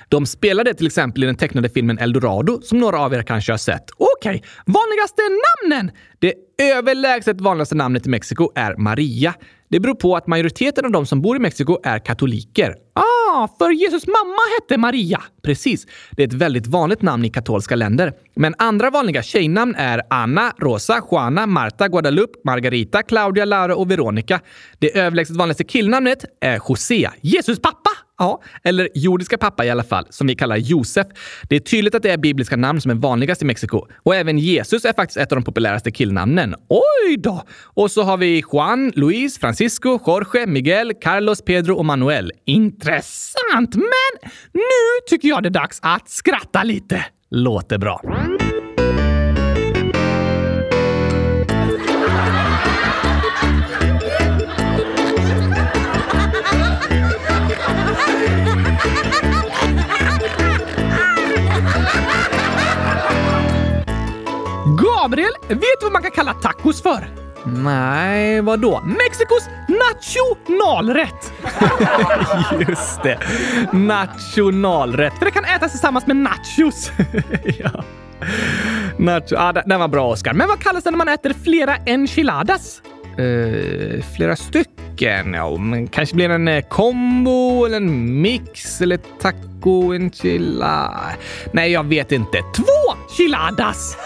[0.08, 3.58] De spelade till exempel i den tecknade filmen Eldorado som några av er kanske har
[3.58, 3.84] sett.
[3.96, 4.40] Okej, okay.
[4.66, 5.90] vanligaste namnen?
[6.18, 9.34] Det överlägset vanligaste namnet i Mexiko är Maria.
[9.74, 12.74] Det beror på att majoriteten av de som bor i Mexiko är katoliker.
[12.94, 15.22] Ah, för Jesus mamma hette Maria.
[15.42, 15.86] Precis.
[16.10, 18.12] Det är ett väldigt vanligt namn i katolska länder.
[18.36, 24.40] Men andra vanliga tjejnamn är Anna, Rosa, Juana, Marta, Guadalupe, Margarita, Claudia, Laura och Veronica.
[24.78, 27.83] Det överlägset vanligaste killnamnet är José, Jesus pappa.
[28.18, 31.06] Ja, eller jordiska pappa i alla fall, som vi kallar Josef.
[31.48, 33.86] Det är tydligt att det är bibliska namn som är vanligast i Mexiko.
[34.02, 36.54] Och även Jesus är faktiskt ett av de populäraste killnamnen.
[36.68, 37.42] Oj då!
[37.64, 42.32] Och så har vi Juan, Luis, Francisco, Jorge, Miguel, Carlos, Pedro och Manuel.
[42.44, 43.74] Intressant!
[43.74, 44.60] Men nu
[45.10, 47.04] tycker jag det är dags att skratta lite.
[47.30, 48.00] Låter bra.
[65.04, 67.08] Gabriel, vet du vad man kan kalla tacos för?
[67.46, 68.80] Nej, vad då?
[68.80, 71.32] Mexikos nationalrätt!
[72.68, 73.18] Just det.
[73.72, 75.18] Nationalrätt.
[75.18, 76.92] För det kan ätas tillsammans med nachos.
[77.58, 77.84] ja.
[78.98, 79.36] Nacho.
[79.38, 80.32] Ah, den var bra, Oskar.
[80.32, 82.82] Men vad kallas det när man äter flera enchiladas?
[83.18, 85.34] Uh, flera stycken?
[85.34, 91.00] Ja, men kanske blir det en eh, kombo eller en mix eller taco enchilada?
[91.52, 92.38] Nej, jag vet inte.
[92.56, 93.96] Två chiladas!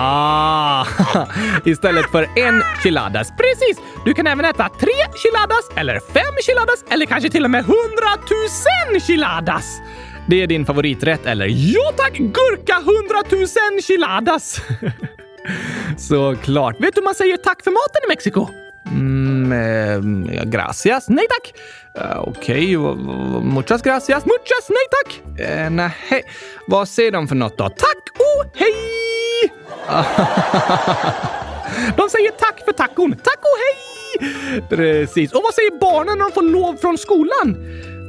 [0.00, 0.86] Ah,
[1.64, 3.28] istället för en chiladas.
[3.30, 3.84] Precis!
[4.04, 9.00] Du kan även äta tre chiladas, eller fem chiladas, eller kanske till och med hundratusen
[9.06, 9.80] chiladas.
[10.28, 11.46] Det är din favoriträtt, eller?
[11.48, 12.12] Ja tack!
[12.18, 14.60] Gurka hundratusen chiladas!
[15.98, 16.80] Såklart.
[16.80, 18.48] Vet du hur man säger tack för maten i Mexiko?
[18.90, 21.08] Mm, eh, gracias.
[21.08, 21.54] Nej tack.
[22.04, 23.02] Uh, Okej, okay.
[23.42, 24.24] muchas gracias.
[24.26, 25.20] Muchas nej tack.
[25.40, 26.24] Uh, nej.
[26.66, 27.68] Vad säger de för något då?
[27.68, 29.17] Tack och hej!
[31.96, 33.12] de säger tack för tacon.
[33.12, 33.78] Tack och hej!
[34.68, 35.32] Precis.
[35.32, 37.56] Och vad säger barnen när de får lov från skolan?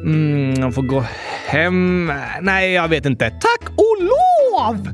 [0.03, 1.03] Mm, de får gå
[1.45, 2.13] hem.
[2.41, 3.29] Nej, jag vet inte.
[3.29, 4.89] Tack och lov!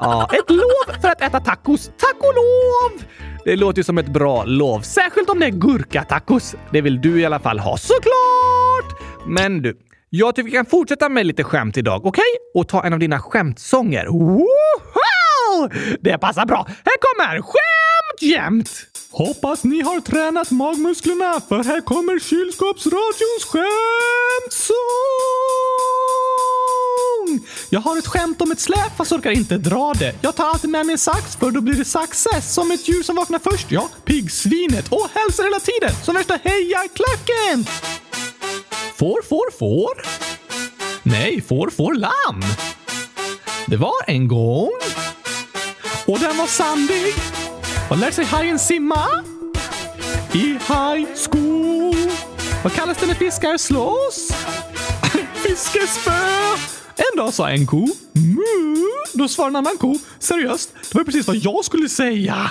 [0.00, 1.86] Ja, ett lov för att äta tacos.
[1.86, 3.02] Tack och lov!
[3.44, 6.54] Det låter ju som ett bra lov, särskilt om det är gurkatacos.
[6.72, 9.00] Det vill du i alla fall ha, såklart!
[9.26, 9.78] Men du,
[10.10, 12.10] jag tycker vi kan fortsätta med lite skämt idag, okej?
[12.10, 12.60] Okay?
[12.60, 14.06] Och ta en av dina skämtsånger.
[14.06, 14.46] Woho!
[16.00, 16.66] Det passar bra.
[16.68, 18.70] Här kommer Skämt jämt!
[19.10, 24.74] Hoppas ni har tränat magmusklerna för här kommer kylskåpsradions skämtsång!
[27.70, 30.14] Jag har ett skämt om ett släp fast orkar inte dra det.
[30.20, 33.02] Jag tar alltid med mig en sax för då blir det success som ett djur
[33.02, 33.70] som vaknar först.
[33.70, 37.66] Ja, piggsvinet och hälsar hela tiden som värsta hejarklacken!
[38.96, 40.02] Får, får, får?
[41.02, 42.42] Nej, får, får lamm.
[43.66, 44.70] Det var en gång
[46.06, 47.14] och den var sandig.
[47.90, 49.08] Vad lär sig hajen simma?
[50.32, 52.10] I high school.
[52.62, 54.30] Vad kallas det när fiskar slåss?
[55.34, 56.10] Fiskespö!
[56.96, 58.76] En dag sa en ko mu.
[59.12, 62.50] Då svarade en annan ko seriöst, det var precis vad jag skulle säga.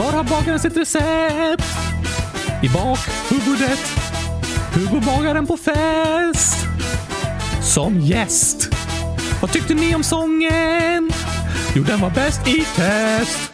[0.00, 1.64] Var har bagaren sitt recept?
[2.62, 3.78] I bakhuvudet.
[4.74, 6.66] Hugo bagaren på fest?
[7.74, 8.68] Som gäst.
[9.40, 11.10] Vad tyckte ni om sången?
[11.76, 13.52] Jo, den var bäst i test.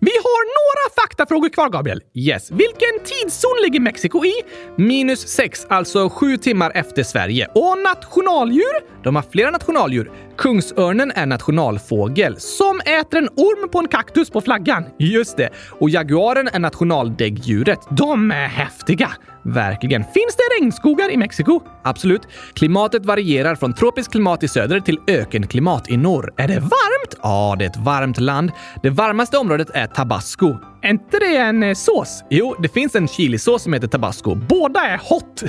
[0.00, 2.00] Vi har några faktafrågor kvar, Gabriel.
[2.14, 2.50] Yes.
[2.50, 4.32] Vilken tidszon ligger Mexiko i?
[4.76, 7.46] Minus sex, alltså sju timmar efter Sverige.
[7.46, 9.02] Och nationaldjur?
[9.04, 10.12] De har flera nationaldjur.
[10.36, 14.84] Kungsörnen är nationalfågel som äter en orm på en kaktus på flaggan.
[14.98, 15.50] Just det.
[15.80, 17.78] Och jaguaren är nationaldäggdjuret.
[17.90, 19.10] De är häftiga.
[19.44, 20.02] Verkligen.
[20.02, 21.60] Finns det regnskogar i Mexiko?
[21.84, 22.22] Absolut.
[22.54, 26.32] Klimatet varierar från tropiskt klimat i söder till ökenklimat i norr.
[26.36, 27.18] Är det varmt?
[27.22, 28.52] Ja, det är ett varmt land.
[28.82, 30.56] Det varmaste området är Tabasco.
[30.84, 32.24] Är inte det en eh, sås?
[32.30, 34.34] Jo, det finns en chilisås som heter tabasco.
[34.34, 35.42] Båda är hot!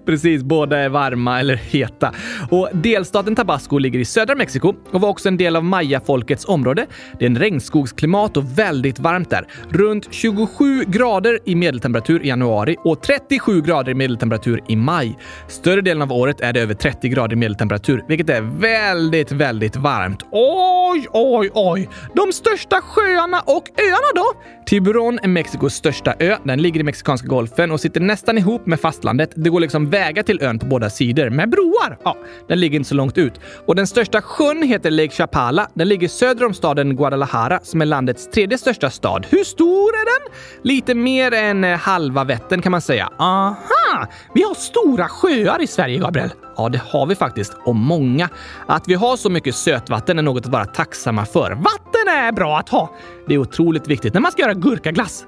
[0.06, 2.14] Precis, båda är varma eller heta.
[2.50, 6.86] Och delstaten Tabasco ligger i södra Mexiko och var också en del av mayafolkets område.
[7.18, 9.46] Det är en regnskogsklimat och väldigt varmt där.
[9.70, 15.18] Runt 27 grader i medeltemperatur i januari och 37 grader i medeltemperatur i maj.
[15.48, 19.76] Större delen av året är det över 30 grader i medeltemperatur, vilket är väldigt, väldigt
[19.76, 20.22] varmt.
[20.32, 21.88] Oj, oj, oj!
[22.14, 24.40] De största sjöarna och öarna då?
[24.66, 26.36] Tiburon är Mexikos största ö.
[26.44, 29.30] Den ligger i Mexikanska golfen och sitter nästan ihop med fastlandet.
[29.34, 31.98] Det går liksom vägar till ön på båda sidor med broar.
[32.04, 32.16] Ja,
[32.48, 33.40] den ligger inte så långt ut.
[33.66, 35.68] Och den största sjön heter Lake Chapala.
[35.74, 39.26] Den ligger söder om staden Guadalajara som är landets tredje största stad.
[39.30, 40.34] Hur stor är den?
[40.62, 43.10] Lite mer än eh, halva Vättern kan man säga.
[43.18, 44.06] Aha!
[44.34, 46.30] Vi har stora sjöar i Sverige, Gabriel.
[46.56, 47.56] Ja, det har vi faktiskt.
[47.64, 48.28] Och många.
[48.66, 51.50] Att vi har så mycket sötvatten är något att vara tacksamma för.
[51.50, 52.94] Vatten är bra att ha.
[53.28, 55.24] Det är otroligt viktigt när man ska göra gurkaglass.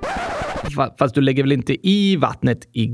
[0.99, 2.87] Fast du lägger väl inte i vattnet i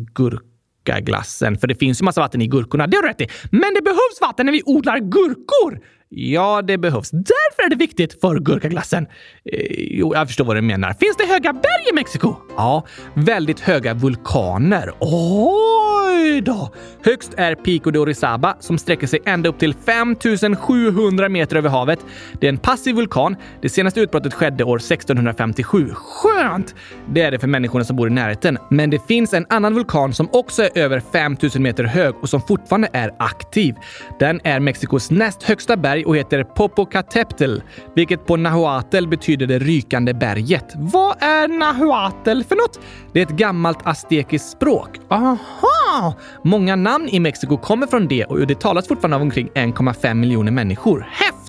[0.86, 1.58] gurkaglassen?
[1.58, 3.28] För det finns ju massa vatten i gurkorna, det har du rätt i.
[3.50, 5.80] Men det behövs vatten när vi odlar gurkor!
[6.08, 7.10] Ja, det behövs.
[7.10, 9.06] Därför är det viktigt för gurkaglassen.
[9.52, 10.92] Eh, jo, jag förstår vad du menar.
[10.92, 12.36] Finns det höga berg i Mexiko?
[12.56, 14.92] Ja, väldigt höga vulkaner.
[15.00, 16.72] Oj då!
[17.04, 21.98] Högst är Pico de Orizaba som sträcker sig ända upp till 5700 meter över havet.
[22.40, 23.36] Det är en passiv vulkan.
[23.62, 25.90] Det senaste utbrottet skedde år 1657.
[25.94, 26.74] Skönt!
[27.08, 28.58] Det är det för människorna som bor i närheten.
[28.70, 32.40] Men det finns en annan vulkan som också är över 5000 meter hög och som
[32.40, 33.74] fortfarande är aktiv.
[34.18, 37.58] Den är Mexikos näst högsta berg och heter Popocatépetl,
[37.94, 40.72] vilket på nahuatl betyder det rykande berget.
[40.76, 42.80] Vad är nahuatl för något?
[43.12, 44.88] Det är ett gammalt aztekiskt språk.
[45.08, 46.14] Aha!
[46.42, 50.52] Många namn i Mexiko kommer från det och det talas fortfarande av omkring 1,5 miljoner
[50.52, 51.06] människor.
[51.10, 51.45] Häftigt!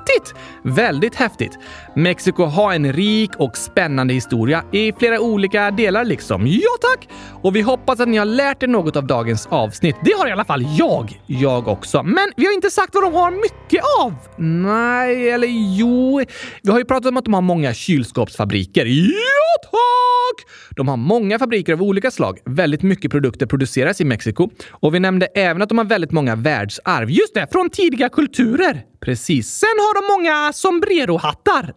[0.64, 1.58] Väldigt häftigt.
[1.95, 6.47] Mexiko har en rik och spännande historia i flera olika delar liksom.
[6.47, 7.10] Ja tack!
[7.41, 9.95] Och vi hoppas att ni har lärt er något av dagens avsnitt.
[10.03, 11.22] Det har i alla fall jag.
[11.26, 12.03] Jag också.
[12.03, 14.14] Men vi har inte sagt vad de har mycket av.
[14.38, 15.47] Nej, eller
[15.78, 16.22] jo.
[16.62, 18.86] Vi har ju pratat om att de har många kylskåpsfabriker.
[18.86, 20.51] Ja tack!
[20.76, 22.39] De har många fabriker av olika slag.
[22.45, 24.49] Väldigt mycket produkter produceras i Mexiko.
[24.70, 27.10] Och vi nämnde även att de har väldigt många världsarv.
[27.10, 28.84] Just det, från tidiga kulturer.
[29.01, 29.47] Precis.
[29.47, 31.74] Sen har de många sombrero-hattar.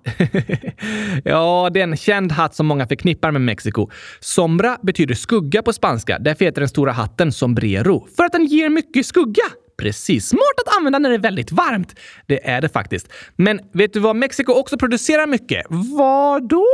[1.24, 3.90] ja, det är en känd hatt som många förknippar med Mexiko.
[4.20, 6.18] Sombra betyder skugga på spanska.
[6.18, 8.08] Därför heter den stora hatten sombrero.
[8.16, 9.44] För att den ger mycket skugga.
[9.80, 10.28] Precis.
[10.28, 11.94] Smart att använda när det är väldigt varmt.
[12.26, 13.12] Det är det faktiskt.
[13.36, 15.66] Men vet du vad Mexiko också producerar mycket?
[15.68, 16.66] Vad då?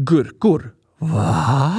[0.00, 0.70] Gurkor.
[0.98, 1.74] Va?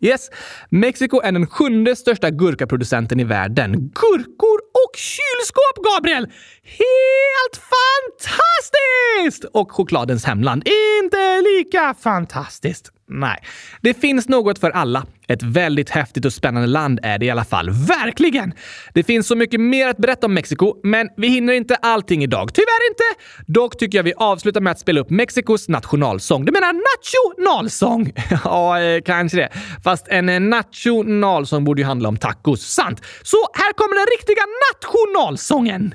[0.00, 0.30] Yes.
[0.70, 3.72] Mexiko är den sjunde största gurkaproducenten i världen.
[3.72, 6.24] Gurkor och kylskåp, Gabriel!
[6.62, 9.44] Helt fantastiskt!
[9.52, 10.62] Och chokladens hemland.
[11.02, 12.92] Inte lika fantastiskt.
[13.10, 13.38] Nej,
[13.80, 15.06] det finns något för alla.
[15.28, 17.70] Ett väldigt häftigt och spännande land är det i alla fall.
[17.70, 18.52] Verkligen!
[18.94, 22.54] Det finns så mycket mer att berätta om Mexiko, men vi hinner inte allting idag.
[22.54, 23.22] Tyvärr inte!
[23.46, 26.44] Dock tycker jag vi avslutar med att spela upp Mexikos nationalsång.
[26.44, 28.12] Du menar nationalsång?
[28.44, 29.48] ja, eh, kanske det.
[29.84, 32.60] Fast en eh, nationalsång borde ju handla om tacos.
[32.60, 33.02] Sant!
[33.22, 34.42] Så här kommer den riktiga
[34.72, 35.94] nationalsången!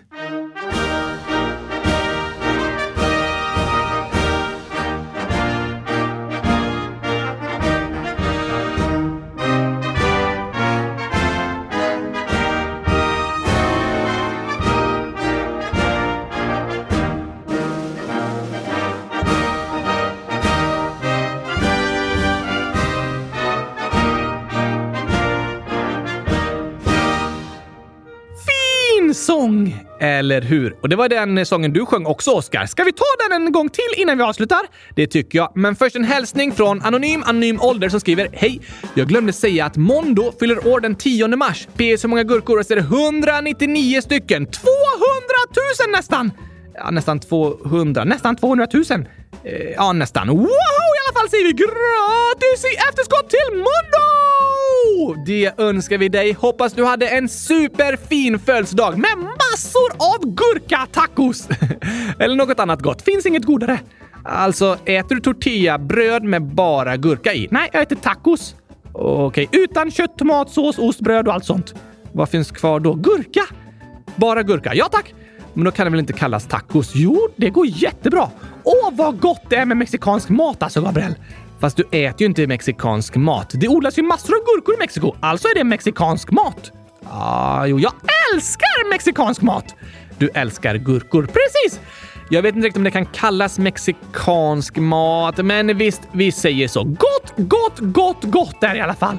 [30.20, 30.76] Eller hur?
[30.82, 32.66] Och det var den eh, sången du sjöng också, Oskar.
[32.66, 34.60] Ska vi ta den en gång till innan vi avslutar?
[34.96, 35.52] Det tycker jag.
[35.56, 38.62] Men först en hälsning från Anonym Anonym Ålder som skriver Hej!
[38.94, 41.68] Jag glömde säga att Mondo fyller år den 10 mars.
[41.68, 42.60] PS hur många gurkor?
[42.60, 44.46] Och så är det 199 stycken.
[44.46, 44.66] 200
[45.88, 46.32] 000 nästan!
[46.78, 48.04] Ja, nästan 200.
[48.04, 48.84] Nästan 200 000.
[49.44, 50.28] Eh, ja, nästan.
[50.28, 50.38] Wow!
[50.38, 55.24] I alla fall säger vi gratis i efterskott till Mondo!
[55.26, 56.34] Det önskar vi dig.
[56.34, 61.48] Hoppas du hade en superfin födelsedag med massor av gurka-tacos!
[62.20, 63.02] Eller något annat gott.
[63.02, 63.80] Finns inget godare.
[64.24, 67.48] Alltså, äter du tortillabröd med bara gurka i?
[67.52, 68.56] Nej, jag äter tacos.
[68.94, 69.64] Okej, okay.
[69.64, 71.74] utan kött, tomatsås, ost, bröd och allt sånt.
[72.12, 72.94] Vad finns kvar då?
[72.94, 73.42] Gurka?
[74.16, 74.76] Bara gurka?
[74.76, 75.14] Ja tack!
[75.56, 76.92] Men då kan det väl inte kallas tacos?
[76.96, 78.30] Jo, det går jättebra.
[78.64, 81.16] Åh, vad gott det är med mexikansk mat alltså, Gabriel!
[81.60, 83.52] Fast du äter ju inte mexikansk mat.
[83.54, 86.72] Det odlas ju massor av gurkor i Mexiko, alltså är det mexikansk mat.
[87.10, 87.94] Ah, jo, jag
[88.34, 89.76] älskar mexikansk mat!
[90.18, 91.80] Du älskar gurkor, precis!
[92.30, 96.84] Jag vet inte riktigt om det kan kallas mexikansk mat, men visst, vi säger så.
[96.84, 99.18] Gott, gott, gott, gott är det i alla fall.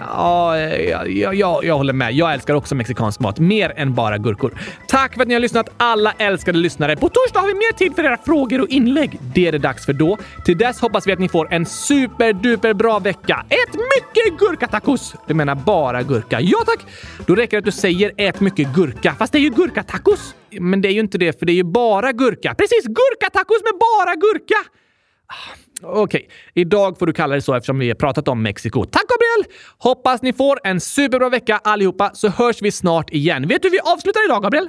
[0.00, 2.12] Ja, ja, ja, jag håller med.
[2.12, 3.38] Jag älskar också mexikansk mat.
[3.38, 4.54] Mer än bara gurkor.
[4.88, 6.96] Tack för att ni har lyssnat alla älskade lyssnare.
[6.96, 9.18] På torsdag har vi mer tid för era frågor och inlägg.
[9.34, 10.18] Det är det dags för då.
[10.44, 13.46] Till dess hoppas vi att ni får en superduper bra vecka.
[13.48, 15.14] Ät mycket gurkatacos!
[15.26, 16.40] Du menar bara gurka?
[16.40, 16.86] Ja tack!
[17.26, 19.14] Då räcker det att du säger ät mycket gurka.
[19.18, 20.34] Fast det är ju gurkatacos.
[20.60, 22.54] Men det är ju inte det, för det är ju bara gurka.
[22.54, 22.84] Precis!
[22.84, 24.70] Gurkatacos med bara gurka!
[25.26, 26.22] Ah, okej, okay.
[26.54, 28.84] idag får du kalla det så eftersom vi har pratat om Mexiko.
[28.84, 29.04] Tack
[29.78, 33.48] Hoppas ni får en superbra vecka allihopa så hörs vi snart igen.
[33.48, 34.68] Vet du hur vi avslutar idag Gabriel?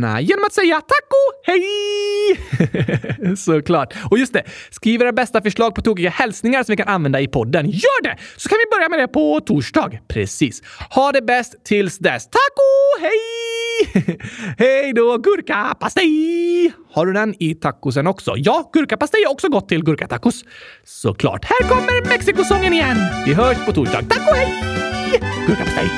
[0.00, 3.36] Nej, genom att säga taco, hej!
[3.36, 3.94] Såklart.
[4.10, 7.28] Och just det, skriv era bästa förslag på tokiga hälsningar som vi kan använda i
[7.28, 7.66] podden.
[7.66, 8.16] Gör det!
[8.36, 9.90] Så kan vi börja med det på torsdag.
[10.08, 10.62] Precis.
[10.90, 12.24] Ha det bäst tills dess.
[12.24, 13.37] Taco, hej!
[14.58, 16.72] Hej då, gurkapastej!
[16.92, 18.32] Har du den i tacosen också?
[18.36, 20.44] Ja, gurkapastej är också gott till gurkatacos.
[20.84, 21.44] Såklart.
[21.44, 22.96] Här kommer Mexikosången igen.
[23.26, 24.02] Vi hörs på torsdag.
[24.08, 24.54] Tack och hej!
[25.46, 25.90] Gurkapastej!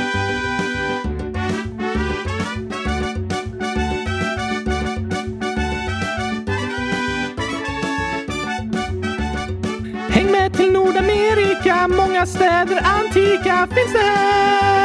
[10.08, 14.79] Häng med till Nordamerika, många städer antika finns det här.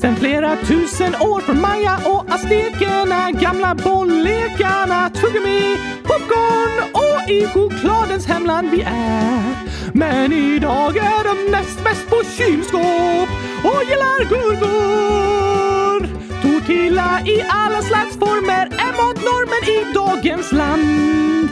[0.00, 8.26] Sen flera tusen år från Maya och aztekerna, gamla bollekarna, tuggummi, popcorn och i chokladens
[8.26, 9.54] hemland vi är.
[9.92, 13.28] Men idag är de näst bäst på kylskåp
[13.64, 16.08] och gillar gurkor.
[16.42, 21.48] Tortilla i alla slags former är matnormen i dagens land.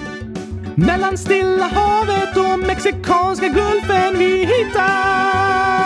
[0.75, 5.78] Mellan Stilla havet och Mexikanska gulfen vi hittar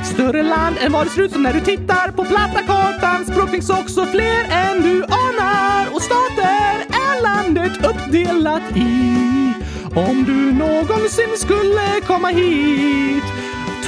[0.00, 3.24] ett större land än vad det ser ut som när du tittar på platta kartan.
[3.24, 6.74] Språk finns också fler än du anar och stater
[7.06, 9.54] är landet uppdelat i.
[9.94, 13.24] Om du någonsin skulle komma hit,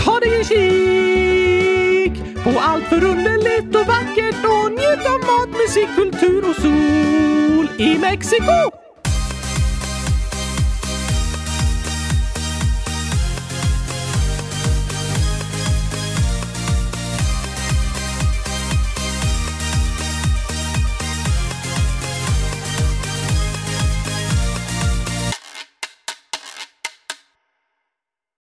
[0.04, 6.50] ta dig en kik på allt förunderligt och vackert och njut av mat, musik, kultur
[6.50, 8.81] och sol i Mexiko!